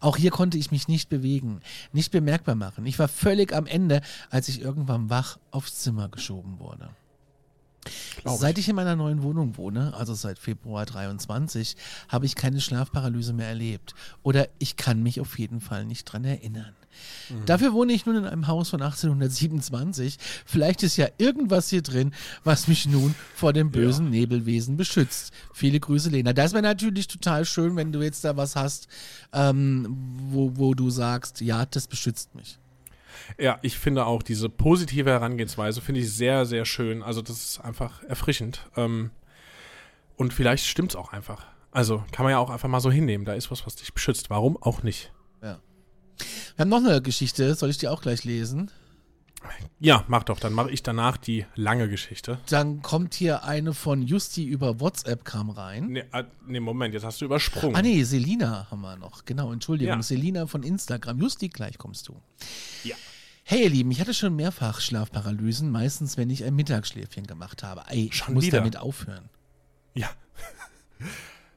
[0.00, 1.60] Auch hier konnte ich mich nicht bewegen,
[1.92, 2.86] nicht bemerkbar machen.
[2.86, 6.90] Ich war völlig am Ende, als ich irgendwann wach aufs Zimmer geschoben wurde.
[8.22, 8.38] Glaub.
[8.38, 11.76] Seit ich in meiner neuen Wohnung wohne, also seit Februar 23,
[12.08, 13.94] habe ich keine Schlafparalyse mehr erlebt.
[14.22, 16.74] Oder ich kann mich auf jeden Fall nicht dran erinnern.
[17.46, 20.18] Dafür wohne ich nun in einem Haus von 1827.
[20.44, 22.12] Vielleicht ist ja irgendwas hier drin,
[22.44, 25.32] was mich nun vor dem bösen Nebelwesen beschützt.
[25.52, 26.32] Viele Grüße, Lena.
[26.32, 28.88] Das wäre natürlich total schön, wenn du jetzt da was hast,
[29.32, 29.86] ähm,
[30.30, 32.58] wo, wo du sagst, ja, das beschützt mich.
[33.38, 37.02] Ja, ich finde auch diese positive Herangehensweise finde ich sehr, sehr schön.
[37.02, 38.68] Also das ist einfach erfrischend.
[38.76, 39.10] Ähm,
[40.16, 41.46] und vielleicht stimmt's auch einfach.
[41.70, 43.24] Also kann man ja auch einfach mal so hinnehmen.
[43.24, 44.30] Da ist was, was dich beschützt.
[44.30, 45.12] Warum auch nicht?
[45.42, 45.58] Ja.
[46.56, 48.70] Wir haben noch eine Geschichte, soll ich die auch gleich lesen?
[49.80, 50.40] Ja, mach doch.
[50.40, 52.38] Dann mache ich danach die lange Geschichte.
[52.48, 55.88] Dann kommt hier eine von Justi über WhatsApp kam rein.
[55.88, 57.76] Nee, äh, nee, Moment, jetzt hast du übersprungen.
[57.76, 59.24] Ah nee, Selina haben wir noch.
[59.24, 59.96] Genau, Entschuldigung.
[59.96, 60.02] Ja.
[60.02, 61.20] Selina von Instagram.
[61.20, 62.20] Justi, gleich kommst du.
[62.82, 62.96] Ja.
[63.46, 67.82] Hey ihr Lieben, ich hatte schon mehrfach Schlafparalysen, meistens wenn ich ein Mittagsschläfchen gemacht habe.
[67.88, 68.58] Ey, ich Schon muss wieder?
[68.58, 69.28] damit aufhören.
[69.94, 70.08] Ja.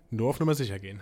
[0.10, 1.02] Nur auf Nummer sicher gehen.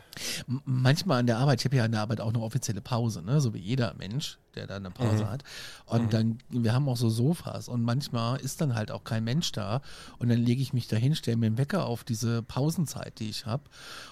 [0.65, 3.39] Manchmal an der Arbeit, ich habe ja an der Arbeit auch eine offizielle Pause, ne?
[3.39, 5.43] so wie jeder Mensch, der da eine Pause hat.
[5.85, 9.51] Und dann, wir haben auch so Sofas und manchmal ist dann halt auch kein Mensch
[9.51, 9.81] da
[10.17, 13.45] und dann lege ich mich dahin, stelle mir einen Wecker auf diese Pausenzeit, die ich
[13.45, 13.63] habe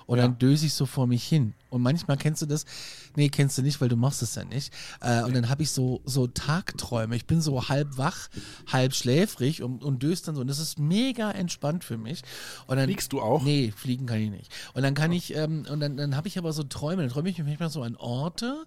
[0.05, 1.55] und dann döse ich so vor mich hin.
[1.69, 2.65] Und manchmal kennst du das,
[3.15, 4.73] nee, kennst du nicht, weil du machst es ja nicht.
[5.01, 7.15] Äh, und dann habe ich so, so Tagträume.
[7.15, 8.29] Ich bin so halb wach,
[8.71, 10.41] halb schläfrig und, und döse dann so.
[10.41, 12.21] Und das ist mega entspannt für mich.
[12.67, 13.43] Und dann, Fliegst du auch?
[13.43, 14.51] Nee, fliegen kann ich nicht.
[14.73, 17.29] Und dann kann ich, ähm, und dann, dann habe ich aber so Träume, dann träume
[17.29, 18.65] ich mich manchmal so an Orte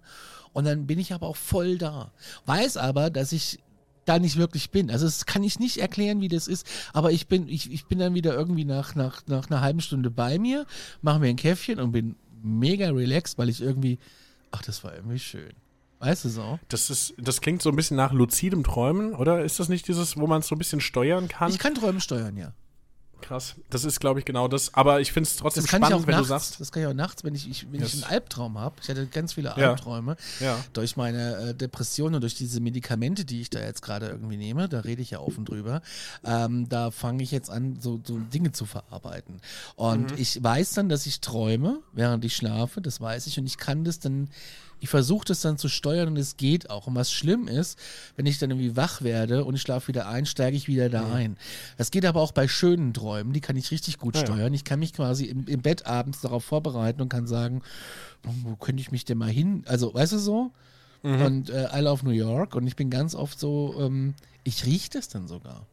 [0.53, 2.11] und dann bin ich aber auch voll da.
[2.45, 3.59] Weiß aber, dass ich
[4.05, 4.89] da nicht wirklich bin.
[4.89, 7.99] Also das kann ich nicht erklären, wie das ist, aber ich bin, ich, ich bin
[7.99, 10.65] dann wieder irgendwie nach, nach, nach einer halben Stunde bei mir,
[11.01, 13.99] mache mir ein Käffchen und bin mega relaxed, weil ich irgendwie,
[14.51, 15.53] ach, das war irgendwie schön.
[15.99, 16.59] Weißt du so?
[16.67, 19.43] Das, ist, das klingt so ein bisschen nach luzidem Träumen, oder?
[19.43, 21.51] Ist das nicht dieses, wo man es so ein bisschen steuern kann?
[21.51, 22.53] Ich kann Träume steuern, ja.
[23.21, 23.55] Krass.
[23.69, 24.73] Das ist, glaube ich, genau das.
[24.73, 26.59] Aber ich finde es trotzdem Das kann spannend, ich auch wenn nachts, du sagst.
[26.61, 27.93] das kann ich auch nachts, wenn ich, ich wenn Yes.
[27.95, 28.75] ich einen Albtraum habe.
[28.81, 29.71] Ich hatte ganz viele Ja.
[29.71, 30.57] Albträume Ja.
[30.73, 34.69] durch meine äh, Depression und durch diese Medikamente, die ich da jetzt gerade irgendwie nehme.
[34.69, 35.81] Da rede ich ja offen drüber.
[36.23, 39.41] Ähm, da fange ich jetzt an, so, so Dinge zu verarbeiten.
[39.75, 40.17] Und Mhm.
[40.17, 42.81] ich weiß dann, dass ich träume, während ich schlafe.
[42.81, 44.29] Das weiß ich und ich kann das dann
[44.79, 46.85] ich versuche das dann zu steuern und es geht auch.
[46.85, 47.79] Und was schlimm ist,
[48.15, 51.11] wenn ich dann irgendwie wach werde und ich schlafe wieder ein, steige ich wieder da
[51.11, 51.35] ein.
[51.77, 54.27] Das geht aber auch bei schönen Träumen, die kann ich richtig gut Ja, ja.
[54.27, 54.53] steuern.
[54.53, 57.61] Ich kann mich quasi im, im Bett abends darauf vorbereiten und kann sagen,
[58.27, 59.63] oh, wo könnte ich mich denn mal hin?
[59.67, 60.51] Also, weißt du so?
[61.03, 64.89] Und äh, I love New York und ich bin ganz oft so, ähm, ich rieche
[64.89, 65.65] das dann sogar.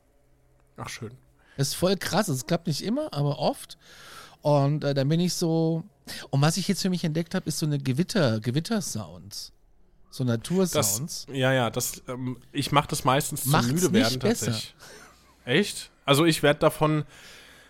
[0.76, 1.10] Ach, schön.
[1.56, 2.28] Das ist voll krass.
[2.28, 3.76] Es klappt nicht immer, aber oft.
[4.42, 5.82] Und äh, dann bin ich so.
[6.30, 9.52] Und was ich jetzt für mich entdeckt habe, ist so eine Gewitter, Gewittersounds.
[10.10, 11.26] So Das, Natursounds.
[11.32, 14.46] ja, ja, das, ähm, ich mache das meistens Macht's zum müde werden besser.
[14.46, 14.74] tatsächlich.
[15.46, 15.90] Echt?
[16.04, 17.04] Also ich werde davon,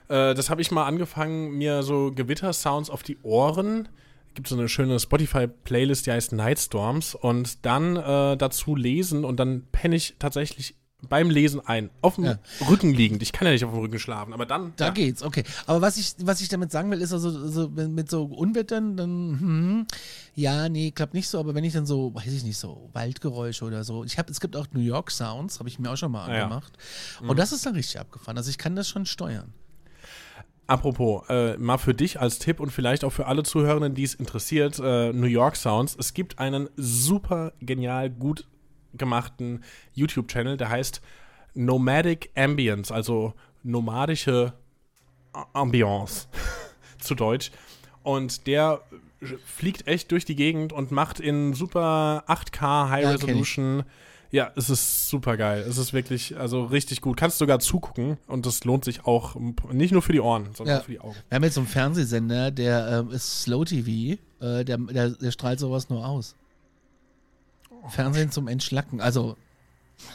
[0.08, 3.88] äh, das habe ich mal angefangen, mir so Gewittersounds auf die Ohren.
[4.34, 9.66] Gibt so eine schöne Spotify-Playlist, die heißt Nightstorms und dann äh, dazu lesen und dann
[9.70, 10.74] penne ich tatsächlich
[11.08, 11.90] beim Lesen ein.
[12.02, 12.38] Auf dem Ja.
[12.68, 13.22] Rücken liegend.
[13.22, 14.72] Ich kann ja nicht auf dem Rücken schlafen, aber dann.
[14.76, 14.90] Da ja.
[14.92, 15.44] geht's, okay.
[15.66, 19.08] Aber was ich, was ich damit sagen will, ist also so, mit so Unwettern, dann,
[19.40, 19.86] hm,
[20.34, 23.64] ja, nee, klappt nicht so, aber wenn ich dann so, weiß ich nicht, so Waldgeräusche
[23.64, 26.12] oder so, ich habe, es gibt auch New York Sounds, habe ich mir auch schon
[26.12, 26.42] mal Ah, ja.
[26.44, 26.72] angemacht.
[27.26, 28.36] Und das ist dann richtig abgefahren.
[28.36, 29.52] Also ich kann das schon steuern.
[30.66, 34.14] Apropos, äh, mal für dich als Tipp und vielleicht auch für alle Zuhörenden, die es
[34.14, 35.94] interessiert, äh, New York Sounds.
[35.98, 38.46] Es gibt einen super genial gut
[38.96, 39.62] gemachten
[39.94, 41.00] YouTube-Channel, der heißt
[41.54, 44.52] Nomadic Ambience, also nomadische
[45.52, 46.26] Ambiance
[46.98, 47.50] zu Deutsch.
[48.02, 48.80] Und der
[49.46, 53.10] fliegt echt durch die Gegend und macht in super 8K High Ja.
[53.10, 53.84] Resolution.
[54.30, 55.64] Ja, es ist super geil.
[55.66, 57.16] Es ist wirklich, also richtig gut.
[57.16, 59.36] Kannst sogar zugucken und das lohnt sich auch
[59.72, 60.80] nicht nur für die Ohren, sondern Ja.
[60.80, 61.14] auch für die Augen.
[61.28, 65.30] Wir haben jetzt so einen Fernsehsender, der ähm, ist Slow TV, äh, der, der, der
[65.30, 66.34] strahlt sowas nur aus.
[67.90, 69.36] Fernsehen zum Entschlacken, also.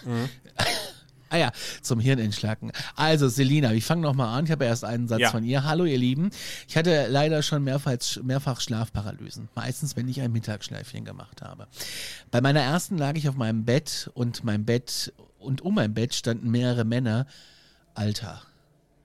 [1.30, 1.52] ah ja,
[1.82, 2.72] zum Hirnentschlacken.
[2.96, 4.46] Also, Selina, ich fange nochmal an.
[4.46, 5.32] Ich habe erst einen Satz Ja.
[5.32, 5.64] von ihr.
[5.64, 6.32] Hallo, ihr Lieben.
[6.68, 9.50] Ich hatte leider schon mehrfach, mehrfach Schlafparalysen.
[9.56, 11.68] Meistens, wenn ich ein Mittagsschläfchen gemacht habe.
[12.32, 16.14] Bei meiner ersten lag ich auf meinem Bett und mein Bett und um mein Bett
[16.14, 17.26] standen mehrere Männer.
[17.96, 18.42] Alter,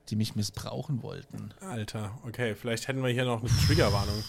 [0.09, 1.53] die mich missbrauchen wollten.
[1.61, 4.23] Alter, okay, vielleicht hätten wir hier noch eine Triggerwarnung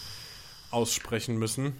[0.71, 1.73] aussprechen müssen.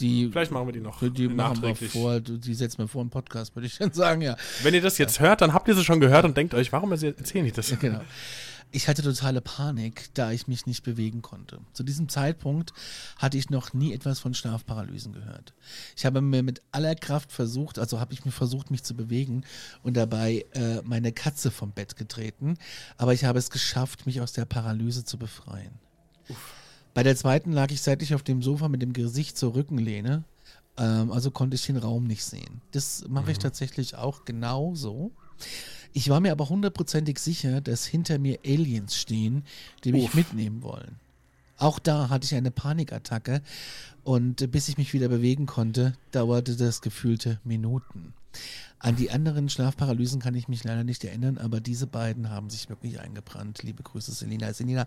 [0.00, 3.10] Die, Vielleicht machen wir die noch die, machen wir vor, die setzen wir vor im
[3.10, 4.36] Podcast, würde ich dann sagen, ja.
[4.62, 6.92] Wenn ihr das jetzt hört, dann habt ihr sie schon gehört und denkt euch, warum
[6.92, 7.76] erzählen die das?
[7.78, 8.00] Genau.
[8.70, 11.58] Ich hatte totale Panik, da ich mich nicht bewegen konnte.
[11.72, 12.74] Zu diesem Zeitpunkt
[13.16, 15.54] hatte ich noch nie etwas von Schlafparalysen gehört.
[15.96, 19.44] Ich habe mir mit aller Kraft versucht, also habe ich mir versucht, mich zu bewegen
[19.82, 22.58] und dabei äh, meine Katze vom Bett getreten,
[22.98, 25.72] aber ich habe es geschafft, mich aus der Paralyse zu befreien.
[26.98, 30.24] Bei der zweiten lag ich seitlich auf dem Sofa mit dem Gesicht zur Rückenlehne,
[30.78, 32.60] ähm, also konnte ich den Raum nicht sehen.
[32.72, 35.12] Das mache ich tatsächlich auch genau so.
[35.92, 39.44] Ich war mir aber hundertprozentig sicher, dass hinter mir Aliens stehen,
[39.84, 40.14] die mich Uff.
[40.14, 40.96] mitnehmen wollen.
[41.58, 43.42] Auch da hatte ich eine Panikattacke
[44.04, 48.14] und bis ich mich wieder bewegen konnte, dauerte das gefühlte Minuten.
[48.78, 52.68] An die anderen Schlafparalysen kann ich mich leider nicht erinnern, aber diese beiden haben sich
[52.68, 53.64] wirklich eingebrannt.
[53.64, 54.52] Liebe Grüße, Selina.
[54.52, 54.86] Selina,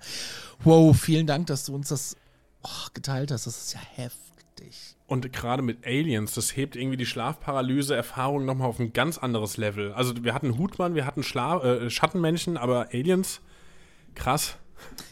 [0.64, 2.16] wow, vielen Dank, dass du uns das
[2.64, 3.48] oh, geteilt hast.
[3.48, 4.96] Das ist ja heftig.
[5.08, 9.92] Und gerade mit Aliens, das hebt irgendwie die Schlafparalyse-Erfahrung nochmal auf ein ganz anderes Level.
[9.92, 13.42] Also wir hatten Hutmann, wir hatten Schla äh, Schattenmenschen, aber Aliens,
[14.16, 14.56] krass.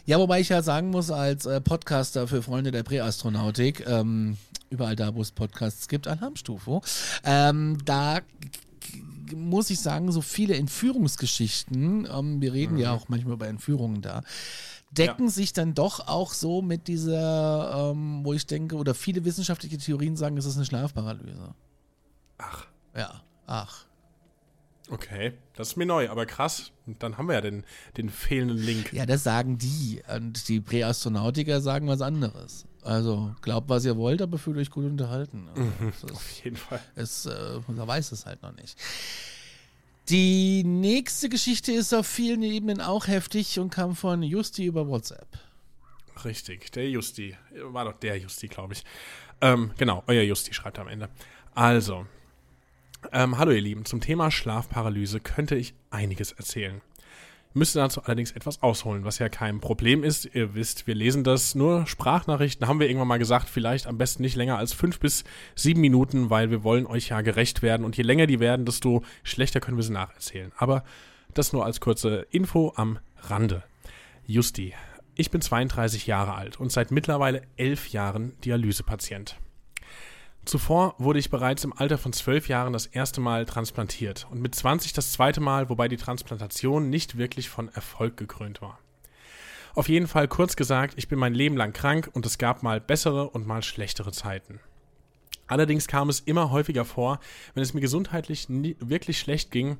[0.06, 4.36] Ja, wobei ich ja sagen muss, als äh, Podcaster für Freunde der Präastronautik, ähm,
[4.70, 6.80] überall da, wo es Podcasts gibt, Alarmstufe,
[7.24, 8.20] ähm, da
[9.34, 14.22] muss ich sagen, so viele Entführungsgeschichten, ähm, wir reden ja auch manchmal über Entführungen da,
[14.90, 19.78] decken sich dann doch auch so mit dieser, ähm, wo ich denke, oder viele wissenschaftliche
[19.78, 21.54] Theorien sagen, es ist eine Schlafparalyse.
[22.38, 23.86] Ach, Ja, ach.
[24.90, 26.72] Okay, das ist mir neu, aber krass.
[26.86, 27.64] Und dann haben wir ja den,
[27.96, 28.92] den fehlenden Link.
[28.92, 30.02] Ja, das sagen die.
[30.14, 32.66] Und die Präastronautiker sagen was anderes.
[32.82, 35.48] Also, glaubt, was ihr wollt, aber fühlt euch gut unterhalten.
[35.54, 36.80] Also, das ist- Auf jeden Fall.
[36.96, 38.78] Es, äh, man weiß es halt noch nicht.
[40.08, 45.28] Die nächste Geschichte ist auf vielen Ebenen auch heftig und kam von Justi über WhatsApp.
[46.24, 47.36] Richtig, der Justi.
[47.62, 48.84] War doch der Justi, glaube ich.
[49.40, 51.08] Ähm, genau, euer Justi schreibt am Ende.
[51.54, 52.06] Also,
[53.12, 56.80] ähm, hallo ihr Lieben, zum Thema Schlafparalyse könnte ich einiges erzählen.
[57.52, 60.24] Müsste dazu allerdings etwas ausholen, was ja kein Problem ist.
[60.34, 64.22] Ihr wisst, wir lesen das nur Sprachnachrichten, haben wir irgendwann mal gesagt, vielleicht am besten
[64.22, 65.24] nicht länger als fünf bis
[65.56, 69.02] sieben Minuten, weil wir wollen euch ja gerecht werden und je länger die werden, desto
[69.24, 70.52] schlechter können wir sie nacherzählen.
[70.56, 70.84] Aber
[71.34, 73.64] das nur als kurze Info am Rande.
[74.26, 74.74] Justi,
[75.16, 79.36] ich bin 32 Jahre alt und seit mittlerweile elf Jahren Dialysepatient.
[80.44, 84.54] Zuvor wurde ich bereits im Alter von zwölf Jahren das erste Mal transplantiert und mit
[84.54, 88.78] 20 das zweite Mal, wobei die Transplantation nicht wirklich von Erfolg gekrönt war.
[89.74, 92.80] Auf jeden Fall kurz gesagt, ich bin mein Leben lang krank und es gab mal
[92.80, 94.60] bessere und mal schlechtere Zeiten.
[95.46, 97.20] Allerdings kam es immer häufiger vor,
[97.54, 99.78] wenn es mir gesundheitlich wirklich schlecht ging,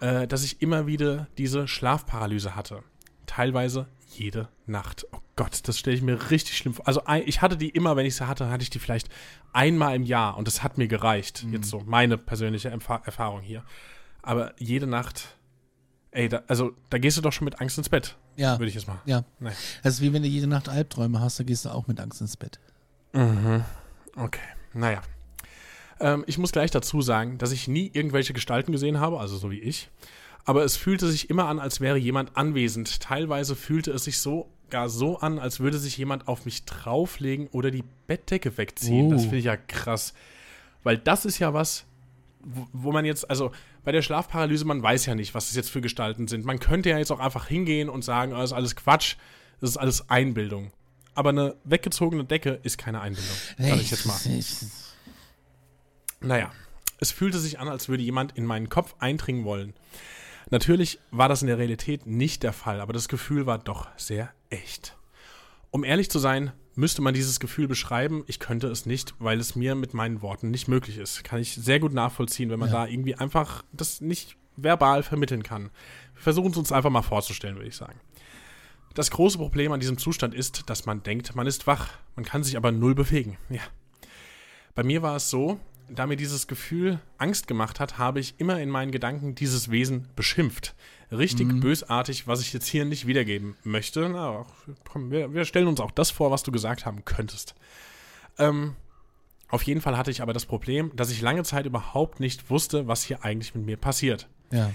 [0.00, 2.82] äh, dass ich immer wieder diese Schlafparalyse hatte.
[3.26, 3.86] Teilweise
[4.18, 5.06] jede Nacht.
[5.12, 6.86] Oh Gott, das stelle ich mir richtig schlimm vor.
[6.86, 9.08] Also ich hatte die immer, wenn ich sie hatte, hatte ich die vielleicht
[9.52, 11.44] einmal im Jahr und das hat mir gereicht.
[11.44, 11.54] Mhm.
[11.54, 13.64] Jetzt so meine persönliche Empf Erfahrung hier.
[14.22, 15.36] Aber jede Nacht,
[16.10, 18.16] ey, da, also da gehst du doch schon mit Angst ins Bett.
[18.36, 18.58] Ja.
[18.58, 19.00] Würde ich jetzt mal.
[19.06, 19.24] Ja.
[19.38, 19.50] Nee.
[19.82, 22.20] Das ist wie wenn du jede Nacht Albträume hast, da gehst du auch mit Angst
[22.20, 22.58] ins Bett.
[23.12, 23.64] Mhm.
[24.16, 24.40] Okay.
[24.72, 25.02] Naja.
[26.00, 29.50] Ähm, ich muss gleich dazu sagen, dass ich nie irgendwelche Gestalten gesehen habe, also so
[29.50, 29.90] wie ich
[30.44, 33.00] aber es fühlte sich immer an, als wäre jemand anwesend.
[33.00, 37.48] Teilweise fühlte es sich so gar so an, als würde sich jemand auf mich drauflegen
[37.48, 39.06] oder die Bettdecke wegziehen.
[39.06, 39.12] Uh.
[39.12, 40.14] Das finde ich ja krass.
[40.82, 41.84] Weil das ist ja was,
[42.40, 43.52] wo, wo man jetzt, also
[43.84, 46.44] bei der Schlafparalyse, man weiß ja nicht, was das jetzt für Gestalten sind.
[46.44, 49.16] Man könnte ja jetzt auch einfach hingehen und sagen, oh, das ist alles Quatsch,
[49.60, 50.72] das ist alles Einbildung.
[51.14, 53.36] Aber eine weggezogene Decke ist keine Einbildung.
[53.58, 54.18] Sag ich jetzt mal.
[56.20, 56.52] Naja,
[56.98, 59.74] es fühlte sich an, als würde jemand in meinen Kopf eindringen wollen.
[60.50, 64.30] Natürlich war das in der Realität nicht der Fall, aber das Gefühl war doch sehr
[64.50, 64.96] echt.
[65.70, 68.24] Um ehrlich zu sein, müsste man dieses Gefühl beschreiben.
[68.26, 71.22] Ich könnte es nicht, weil es mir mit meinen Worten nicht möglich ist.
[71.22, 72.84] Kann ich sehr gut nachvollziehen, wenn man ja.
[72.84, 75.70] da irgendwie einfach das nicht verbal vermitteln kann.
[76.14, 78.00] Wir versuchen es uns einfach mal vorzustellen, würde ich sagen.
[78.94, 82.42] Das große Problem an diesem Zustand ist, dass man denkt, man ist wach, man kann
[82.42, 83.38] sich aber null bewegen.
[83.48, 83.60] Ja.
[84.74, 85.60] Bei mir war es so,
[85.94, 90.08] da mir dieses Gefühl Angst gemacht hat, habe ich immer in meinen Gedanken dieses Wesen
[90.16, 90.74] beschimpft.
[91.10, 91.60] Richtig mhm.
[91.60, 94.08] bösartig, was ich jetzt hier nicht wiedergeben möchte.
[94.08, 94.46] Na,
[94.88, 97.54] komm, wir, wir, stellen uns auch das vor, was du gesagt haben könntest.
[98.38, 98.76] Ähm,
[99.48, 102.86] auf jeden Fall hatte ich aber das Problem, dass ich lange Zeit überhaupt nicht wusste,
[102.86, 104.28] was hier eigentlich mit mir passiert.
[104.52, 104.70] Ja.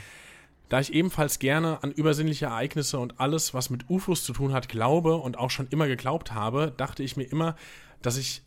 [0.68, 4.68] Da ich ebenfalls gerne an übersinnliche Ereignisse und alles, was mit UFOs zu tun hat,
[4.68, 7.56] glaube und auch schon immer geglaubt habe, dachte ich mir immer,
[8.02, 8.42] dass ich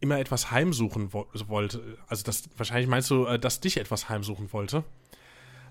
[0.00, 1.98] immer etwas heimsuchen wo wollte.
[2.06, 4.84] Also das, wahrscheinlich meinst du, äh, dass dich etwas heimsuchen wollte.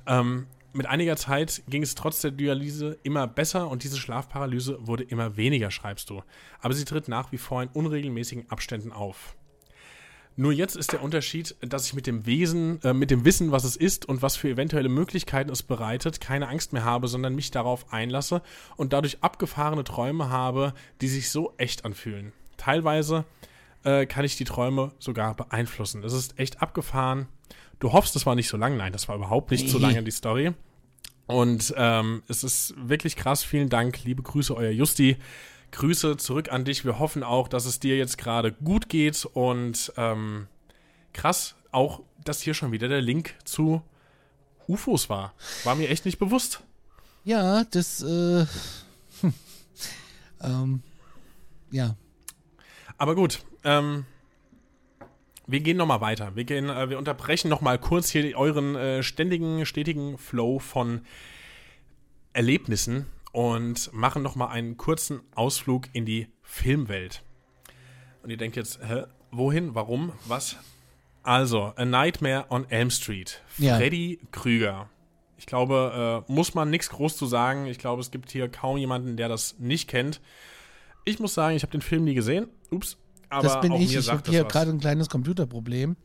[0.05, 5.03] Ähm, mit einiger Zeit ging es trotz der Dialyse immer besser und diese Schlafparalyse wurde
[5.03, 6.21] immer weniger, schreibst du.
[6.59, 9.35] Aber sie tritt nach wie vor in unregelmäßigen Abständen auf.
[10.39, 13.63] Nur jetzt ist der Unterschied, dass ich mit dem Wesen, äh, mit dem Wissen, was
[13.63, 17.49] es ist und was für eventuelle Möglichkeiten es bereitet, keine Angst mehr habe, sondern mich
[17.49, 18.43] darauf einlasse
[18.75, 22.33] und dadurch abgefahrene Träume habe, die sich so echt anfühlen.
[22.55, 23.25] Teilweise
[23.87, 26.03] äh, kann ich die Träume sogar beeinflussen.
[26.03, 27.27] Es ist echt abgefahren.
[27.79, 28.75] Du hoffst, es war nicht so lang.
[28.75, 29.69] Nein, das war überhaupt nicht nee.
[29.69, 30.53] so lange die Story.
[31.25, 33.43] Und ähm, es ist wirklich krass.
[33.43, 34.03] Vielen Dank.
[34.03, 35.17] Liebe Grüße, euer Justi.
[35.71, 36.83] Grüße zurück an dich.
[36.83, 39.23] Wir hoffen auch, dass es dir jetzt gerade gut geht.
[39.25, 40.47] Und ähm,
[41.13, 43.81] krass, auch, dass hier schon wieder der Link zu
[44.67, 45.33] UFOs war.
[45.63, 46.61] War mir echt nicht bewusst.
[47.23, 48.45] Ja, das, äh,
[49.21, 49.33] hm,
[50.41, 50.83] ähm,
[51.71, 51.95] ja.
[52.97, 54.05] Aber gut, ähm,
[55.47, 56.35] wir gehen nochmal weiter.
[56.35, 61.01] Wir, gehen, äh, wir unterbrechen nochmal kurz hier euren äh, ständigen, stetigen Flow von
[62.33, 67.23] Erlebnissen und machen nochmal einen kurzen Ausflug in die Filmwelt.
[68.23, 70.57] Und ihr denkt jetzt, hä, wohin, warum, was?
[71.23, 73.41] Also, A Nightmare on Elm Street.
[73.47, 74.27] Freddy ja.
[74.31, 74.89] Krüger.
[75.37, 77.67] Ich glaube, äh, muss man nichts groß zu sagen.
[77.67, 80.19] Ich glaube, es gibt hier kaum jemanden, der das nicht kennt.
[81.05, 82.47] Ich muss sagen, ich habe den Film nie gesehen.
[82.71, 82.97] Ups,
[83.29, 83.95] aber das bin ich.
[83.95, 85.95] Ich habe hier gerade ein kleines Computerproblem.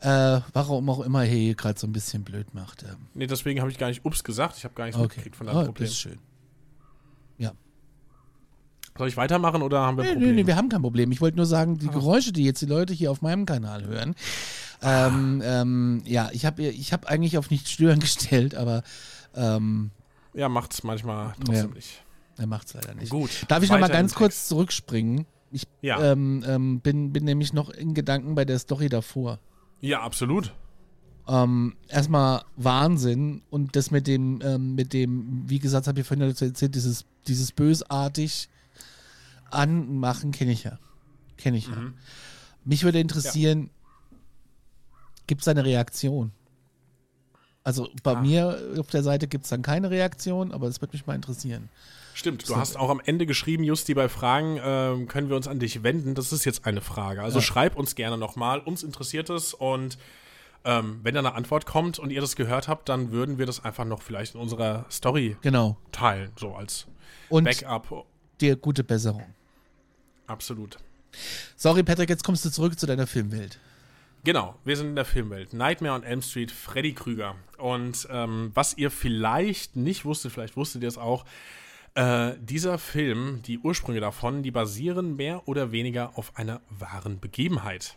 [0.00, 2.82] Äh, warum auch immer hier gerade so ein bisschen blöd macht.
[2.82, 2.96] Ähm.
[3.14, 4.56] Nee, deswegen habe ich gar nicht ups gesagt.
[4.58, 5.06] Ich habe gar nichts okay.
[5.06, 5.86] mitgekriegt von deinem oh, Problem.
[5.86, 6.18] Das ist schön.
[7.38, 7.52] Ja.
[8.98, 10.34] Soll ich weitermachen oder haben wir ein nee, Problem?
[10.34, 11.12] Nee, nee, wir haben kein Problem.
[11.12, 11.92] Ich wollte nur sagen, die ah.
[11.92, 14.14] Geräusche, die jetzt die Leute hier auf meinem Kanal hören,
[14.82, 18.82] ähm, ähm, ja, ich habe ich hab eigentlich auf nicht stören gestellt, aber
[19.34, 19.90] ähm,
[20.34, 21.74] ja, macht's manchmal trotzdem ja.
[21.74, 22.02] nicht.
[22.36, 23.08] Er macht's leider nicht.
[23.08, 23.30] Gut.
[23.48, 25.24] Darf ich noch mal ganz kurz zurückspringen?
[25.50, 26.12] Ich ja.
[26.12, 29.38] ähm, ähm, bin, bin nämlich noch in Gedanken bei der Story davor.
[29.80, 30.52] Ja, absolut.
[31.28, 36.28] Ähm, erstmal Wahnsinn und das mit dem, ähm, mit dem, wie gesagt, habe ich vorhin
[36.28, 38.48] erzählt, dieses, dieses bösartig
[39.50, 40.78] anmachen, kenne ich ja.
[41.36, 41.74] Kenne ich mhm.
[41.74, 41.92] ja.
[42.64, 44.18] Mich würde interessieren, ja.
[45.26, 46.32] gibt es eine Reaktion?
[47.64, 48.20] Also bei ah.
[48.20, 51.68] mir auf der Seite gibt es dann keine Reaktion, aber das würde mich mal interessieren.
[52.18, 55.58] Stimmt, du hast auch am Ende geschrieben, Justi, bei Fragen äh, können wir uns an
[55.58, 56.14] dich wenden.
[56.14, 57.22] Das ist jetzt eine Frage.
[57.22, 57.44] Also ja.
[57.44, 59.98] schreib uns gerne nochmal, uns interessiert es und
[60.68, 63.64] Ähm, wenn da eine Antwort kommt und ihr das gehört habt, dann würden wir das
[63.64, 65.76] einfach noch vielleicht in unserer Story Genau.
[65.92, 66.88] teilen, so als
[67.28, 68.04] Und Backup.
[68.40, 69.22] dir gute Besserung.
[70.26, 70.78] Absolut.
[71.54, 73.60] Sorry, Patrick, jetzt kommst du zurück zu deiner Filmwelt.
[74.24, 75.52] Genau, wir sind in der Filmwelt.
[75.52, 77.36] Nightmare on Elm Street, Freddy Krüger.
[77.58, 81.24] Und ähm, was ihr vielleicht nicht wusstet, vielleicht wusstet ihr es auch,
[81.96, 87.96] äh, dieser Film, die Ursprünge davon, die basieren mehr oder weniger auf einer wahren Begebenheit.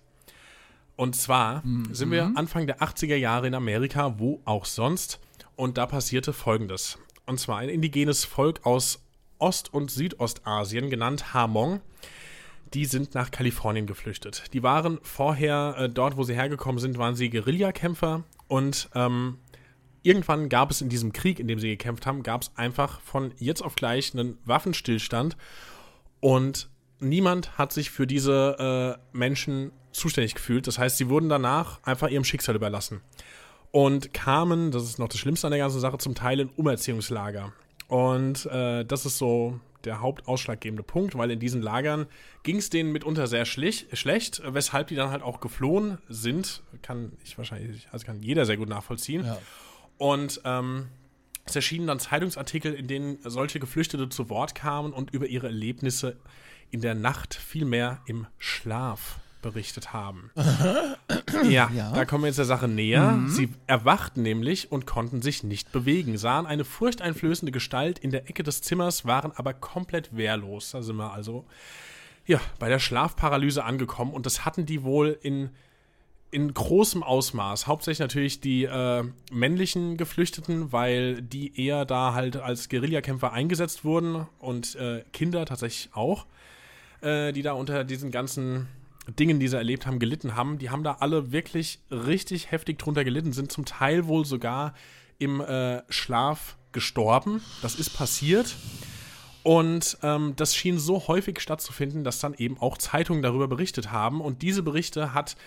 [0.95, 5.19] Und zwar sind wir Anfang der 80er Jahre in Amerika, wo auch sonst.
[5.55, 6.97] Und da passierte Folgendes.
[7.25, 9.01] Und zwar ein indigenes Volk aus
[9.37, 11.79] Ost- und Südostasien, genannt Hamong,
[12.73, 14.53] die sind nach Kalifornien geflüchtet.
[14.53, 19.37] Die waren vorher, äh, dort wo sie hergekommen sind, waren sie Guerillakämpfer und ähm,
[20.03, 23.33] irgendwann gab es in diesem Krieg, in dem sie gekämpft haben, gab es einfach von
[23.37, 25.37] jetzt auf gleich einen Waffenstillstand
[26.19, 26.69] und
[26.99, 30.67] niemand hat sich für diese äh, Menschen zuständig gefühlt.
[30.67, 33.01] Das heißt, sie wurden danach einfach ihrem Schicksal überlassen
[33.71, 37.53] und kamen, das ist noch das Schlimmste an der ganzen Sache, zum Teil in Umerziehungslager.
[37.87, 42.05] Und äh, das ist so der hauptausschlaggebende Punkt, weil in diesen Lagern
[42.43, 46.61] ging es denen mitunter sehr schlecht, weshalb die dann halt auch geflohen sind.
[46.81, 49.25] Kann ich wahrscheinlich, also kann jeder sehr gut nachvollziehen.
[49.25, 49.37] Ja.
[49.99, 50.87] Und ähm,
[51.45, 56.17] es erschienen dann Zeitungsartikel, in denen solche Geflüchtete zu Wort kamen und über ihre Erlebnisse
[56.71, 60.31] in der Nacht, vielmehr im Schlaf berichtet haben.
[61.49, 61.91] ja, Ja.
[61.93, 63.19] da kommen wir jetzt der Sache näher.
[63.27, 68.43] Sie erwachten nämlich und konnten sich nicht bewegen, sahen eine furchteinflößende Gestalt in der Ecke
[68.43, 70.71] des Zimmers, waren aber komplett wehrlos.
[70.71, 71.45] Da sind wir also
[72.25, 75.49] ja, bei der Schlafparalyse angekommen und das hatten die wohl in
[76.31, 77.67] in großem Ausmaß.
[77.67, 84.27] Hauptsächlich natürlich die äh, männlichen Geflüchteten, weil die eher da halt als Guerillakämpfer eingesetzt wurden
[84.39, 86.25] und äh, Kinder tatsächlich auch,
[87.01, 88.67] äh, die da unter diesen ganzen
[89.17, 90.59] Dingen, die sie erlebt haben, gelitten haben.
[90.59, 94.75] Die haben da alle wirklich richtig heftig drunter gelitten, sind zum Teil wohl sogar
[95.17, 97.41] im äh, Schlaf gestorben.
[97.61, 98.55] Das ist passiert.
[99.41, 104.21] Und ähm, das schien so häufig stattzufinden, dass dann eben auch Zeitungen darüber berichtet haben.
[104.21, 105.37] Und diese Berichte hat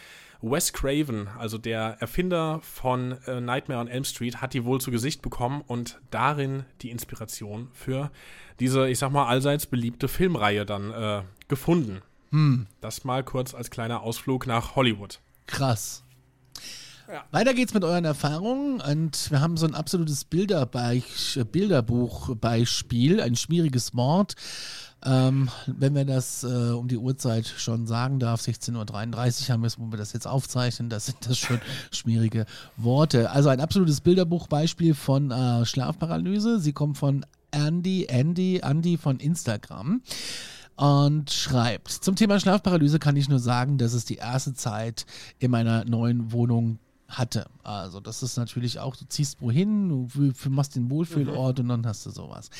[0.42, 4.90] Wes Craven, also der Erfinder von äh, Nightmare on Elm Street, hat die wohl zu
[4.90, 8.10] Gesicht bekommen und darin die Inspiration für
[8.60, 12.02] diese, ich sag mal, allseits beliebte Filmreihe dann äh, gefunden.
[12.80, 15.20] Das mal kurz als kleiner Ausflug nach Hollywood.
[15.46, 16.02] Krass.
[17.08, 17.24] Ja.
[17.30, 23.94] Weiter geht's mit euren Erfahrungen und wir haben so ein absolutes Bilderbeich, Bilderbuchbeispiel, ein schwieriges
[23.94, 24.34] Wort.
[25.04, 29.66] Ähm, wenn wir das äh, um die Uhrzeit schon sagen darf, 16.33 Uhr haben wir
[29.66, 32.46] es, wo wir das jetzt aufzeichnen, das sind das schon schwierige
[32.76, 33.30] Worte.
[33.30, 36.60] Also ein absolutes Bilderbuchbeispiel von äh, Schlafparalyse.
[36.60, 40.02] Sie kommt von Andy, Andy, Andy von Instagram
[40.76, 45.04] und schreibt, zum Thema Schlafparalyse kann ich nur sagen, dass es die erste Zeit
[45.38, 46.78] in meiner neuen Wohnung
[47.12, 47.46] hatte.
[47.62, 52.06] Also das ist natürlich auch, du ziehst wohin, du machst den Wohlfühlort und dann hast
[52.06, 52.50] du sowas.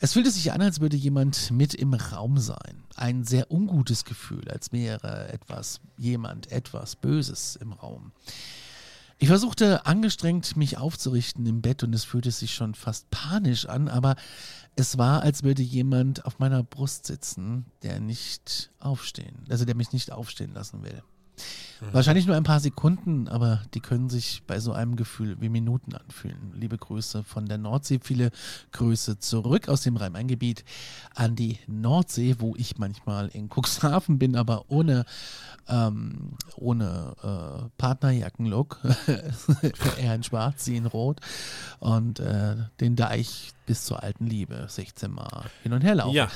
[0.00, 2.84] Es fühlte sich an, als würde jemand mit im Raum sein.
[2.96, 8.12] Ein sehr ungutes Gefühl, als wäre etwas, jemand, etwas Böses im Raum.
[9.18, 13.88] Ich versuchte angestrengt, mich aufzurichten im Bett und es fühlte sich schon fast panisch an,
[13.88, 14.16] aber
[14.74, 19.94] es war, als würde jemand auf meiner Brust sitzen, der nicht aufstehen, also der mich
[19.94, 21.02] nicht aufstehen lassen will.
[21.92, 25.94] Wahrscheinlich nur ein paar Sekunden, aber die können sich bei so einem Gefühl wie Minuten
[25.94, 26.52] anfühlen.
[26.54, 28.30] Liebe Grüße von der Nordsee, viele
[28.72, 30.64] Grüße zurück aus dem Rhein-Main-Gebiet
[31.14, 35.04] an die Nordsee, wo ich manchmal in Cuxhaven bin, aber ohne,
[35.68, 38.80] ähm, ohne äh, Partnerjackenlook.
[40.00, 41.20] er in schwarz, sie in rot.
[41.78, 46.14] Und äh, den Deich bis zur alten Liebe 16 Mal hin und her laufen.
[46.14, 46.28] Ja.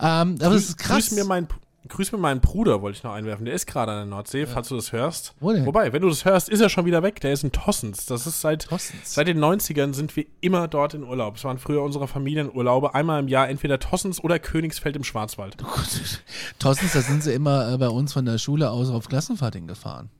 [0.00, 1.08] Ähm, aber es ist krass.
[1.08, 1.46] Grüß mir, mein,
[1.88, 3.44] grüß mir meinen Bruder, wollte ich noch einwerfen.
[3.44, 5.34] Der ist gerade an der Nordsee, falls du das hörst.
[5.40, 5.66] Wo denn?
[5.66, 7.20] Wobei, wenn du das hörst, ist er schon wieder weg.
[7.20, 8.06] Der ist in Tossens.
[8.06, 9.14] Das ist seit, Tossens.
[9.14, 11.36] seit den 90ern sind wir immer dort in Urlaub.
[11.36, 12.94] Es waren früher unsere Familienurlaube.
[12.94, 15.56] Einmal im Jahr entweder Tossens oder Königsfeld im Schwarzwald.
[16.58, 20.10] Tossens, da sind sie immer äh, bei uns von der Schule aus auf Klassenfahrt hingefahren.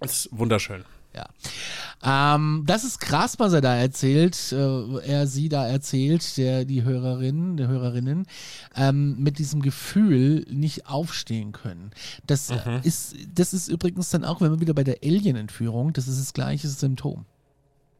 [0.00, 0.84] Das ist wunderschön.
[1.14, 1.26] Ja.
[2.02, 6.82] Ähm, das ist krass, was er da erzählt, äh, er sie da erzählt, der, die
[6.82, 8.26] Hörerin, der Hörerinnen,
[8.74, 11.92] ähm, mit diesem Gefühl nicht aufstehen können.
[12.26, 16.08] Das äh, ist, das ist übrigens dann auch, wenn wir wieder bei der Alien-Entführung, das
[16.08, 17.24] ist das gleiche Symptom.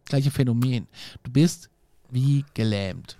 [0.07, 0.87] Gleiche Phänomen.
[1.23, 1.71] Du bist
[2.11, 3.17] wie gelähmt.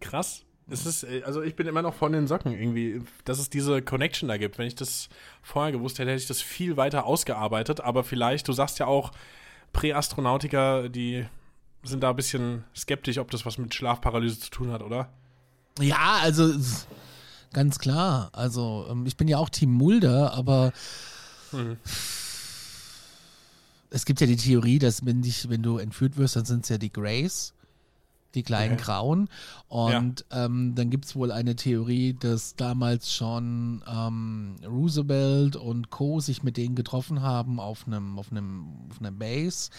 [0.00, 0.44] Krass.
[0.70, 3.82] Es ist, äh, also ich bin immer noch von den Socken irgendwie, dass es diese
[3.82, 4.58] Connection da gibt.
[4.58, 5.08] Wenn ich das
[5.42, 7.80] vorher gewusst hätte, hätte ich das viel weiter ausgearbeitet.
[7.80, 9.12] Aber vielleicht, du sagst ja auch,
[9.72, 11.26] Präastronautiker, die
[11.82, 15.08] sind da ein bisschen skeptisch, ob das was mit Schlafparalyse zu tun hat, oder?
[15.80, 16.52] Ja, also
[17.52, 18.30] ganz klar.
[18.32, 20.72] Also ähm, ich bin ja auch Team Mulder, aber
[23.90, 26.70] Es gibt ja die Theorie, dass wenn dich, wenn du entführt wirst, dann sind es
[26.70, 27.52] ja die Greys,
[28.34, 28.82] die kleinen Okay.
[28.84, 29.28] Grauen.
[29.68, 36.20] Und ähm, dann gibt es wohl eine Theorie, dass damals schon ähm, Roosevelt und Co.
[36.20, 39.70] sich mit denen getroffen haben auf einem, auf einem, auf einer Base.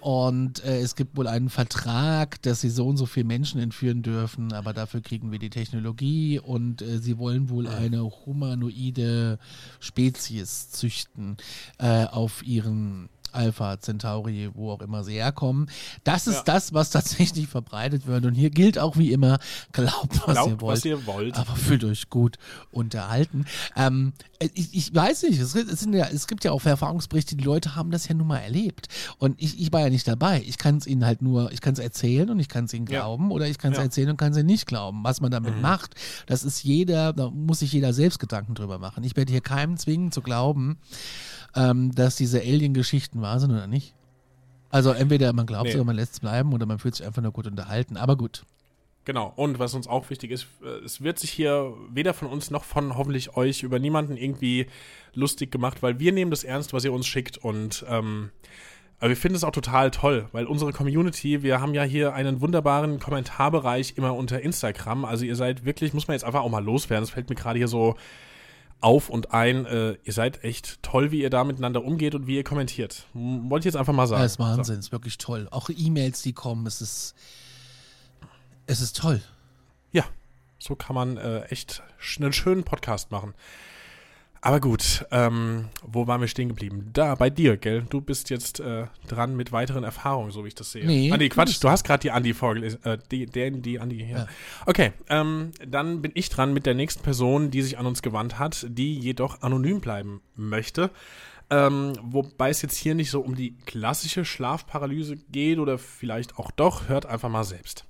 [0.00, 4.02] Und äh, es gibt wohl einen Vertrag, dass sie so und so viele Menschen entführen
[4.02, 9.38] dürfen, aber dafür kriegen wir die Technologie und äh, sie wollen wohl eine humanoide
[9.80, 11.38] Spezies züchten
[11.78, 15.68] äh, auf ihren Alpha Centauri, wo auch immer sie herkommen.
[16.04, 16.42] Das ist Ja.
[16.44, 18.24] das, was tatsächlich verbreitet wird.
[18.24, 19.38] Und hier gilt auch wie immer,
[19.72, 20.76] glaubt, was Glaubt, ihr wollt.
[20.78, 21.36] was ihr wollt.
[21.38, 22.36] Aber fühlt euch gut
[22.70, 23.44] unterhalten.
[23.76, 24.12] Ähm,
[24.54, 27.90] ich, ich weiß nicht, es, es, ja, es gibt ja auch Erfahrungsberichte, die Leute haben
[27.90, 28.88] das ja nun mal erlebt.
[29.18, 30.42] Und ich, ich war ja nicht dabei.
[30.46, 32.86] Ich kann es ihnen halt nur, ich kann es erzählen und ich kann es ihnen
[32.86, 33.00] Ja.
[33.00, 33.84] glauben oder ich kann es Ja.
[33.84, 35.04] erzählen und kann es ihnen nicht glauben.
[35.04, 35.94] Was man damit macht,
[36.26, 39.04] das ist jeder, da muss sich jeder selbst Gedanken drüber machen.
[39.04, 40.78] Ich werde hier keinem zwingen zu glauben,
[41.56, 43.94] ähm, dass diese Alien-Geschichten wahr sind oder nicht.
[44.70, 45.80] Also entweder man glaubt es Nee.
[45.80, 47.96] oder man lässt es bleiben oder man fühlt sich einfach nur gut unterhalten.
[47.96, 48.44] Aber gut.
[49.04, 49.32] Genau.
[49.36, 52.64] Und was uns auch wichtig ist, äh, es wird sich hier weder von uns noch
[52.64, 54.66] von hoffentlich euch über niemanden irgendwie
[55.12, 58.30] lustig gemacht, weil wir nehmen das ernst, was ihr uns schickt und ähm,
[58.98, 62.40] aber wir finden es auch total toll, weil unsere Community, wir haben ja hier einen
[62.40, 65.04] wunderbaren Kommentarbereich immer unter Instagram.
[65.04, 67.02] Also ihr seid wirklich, muss man jetzt einfach auch mal loswerden.
[67.02, 67.96] Das fällt mir gerade hier so
[68.82, 69.64] auf und ein.
[69.66, 73.06] Äh, ihr seid echt toll, wie ihr da miteinander umgeht und wie ihr kommentiert.
[73.14, 74.22] M- Wollte ich jetzt einfach mal sagen.
[74.22, 75.48] Das ist Wahnsinn, ist wirklich toll.
[75.50, 77.14] Auch E-Mails, die kommen, es ist,
[78.66, 79.22] es ist toll.
[79.92, 80.04] Ja,
[80.58, 81.82] so kann man äh, echt
[82.18, 83.34] einen schönen Podcast machen.
[84.44, 86.90] Aber gut, ähm, wo waren wir stehen geblieben?
[86.92, 87.86] Da, bei dir, gell?
[87.88, 90.84] Du bist jetzt äh, dran mit weiteren Erfahrungen, so wie ich das sehe.
[90.84, 92.82] Nee, ah, nee du Quatsch, du hast gerade die Andi vorgelesen.
[92.82, 94.16] Äh, die, die Andi hier.
[94.16, 94.26] Ja.
[94.66, 98.40] Okay, ähm, dann bin ich dran mit der nächsten Person, die sich an uns gewandt
[98.40, 100.90] hat, die jedoch anonym bleiben möchte.
[101.48, 106.50] Ähm, wobei es jetzt hier nicht so um die klassische Schlafparalyse geht oder vielleicht auch
[106.50, 107.84] doch, hört einfach mal selbst.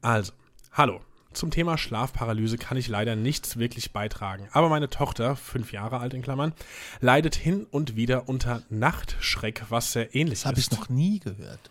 [0.00, 0.32] Also,
[0.72, 1.02] hallo.
[1.32, 4.48] Zum Thema Schlafparalyse kann ich leider nichts wirklich beitragen.
[4.52, 6.52] Aber meine Tochter, fünf Jahre alt in Klammern,
[7.00, 10.72] leidet hin und wieder unter Nachtschreck, was sehr ähnlich Das habe ist.
[10.72, 11.70] ich noch nie gehört.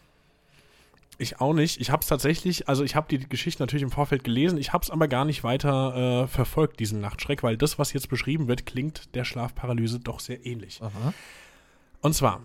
[1.18, 1.80] Ich auch nicht.
[1.80, 4.84] Ich habe es tatsächlich, also ich habe die Geschichte natürlich im Vorfeld gelesen, ich habe
[4.84, 8.66] es aber gar nicht weiter äh, verfolgt, diesen Nachtschreck, weil das, was jetzt beschrieben wird,
[8.66, 10.82] klingt der Schlafparalyse doch sehr ähnlich.
[10.82, 11.14] Aha.
[12.02, 12.42] Und zwar,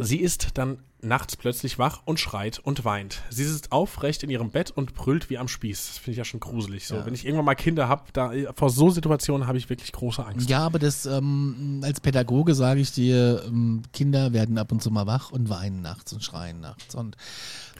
[0.00, 3.22] sie ist dann nachts plötzlich wach und schreit und weint.
[3.28, 5.88] Sie sitzt aufrecht in ihrem Bett und brüllt wie am Spieß.
[5.88, 6.86] Das finde ich ja schon gruselig.
[6.86, 7.04] So, Ja.
[7.06, 10.48] wenn ich irgendwann mal Kinder habe, da vor so Situationen habe ich wirklich große Angst.
[10.48, 14.90] Ja, aber das ähm, als Pädagoge sage ich dir, ähm, Kinder werden ab und zu
[14.92, 16.94] mal wach und weinen nachts und schreien nachts.
[16.94, 17.16] Und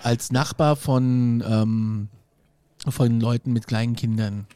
[0.03, 2.09] als Nachbar von, ähm,
[2.89, 4.47] von Leuten mit kleinen Kindern,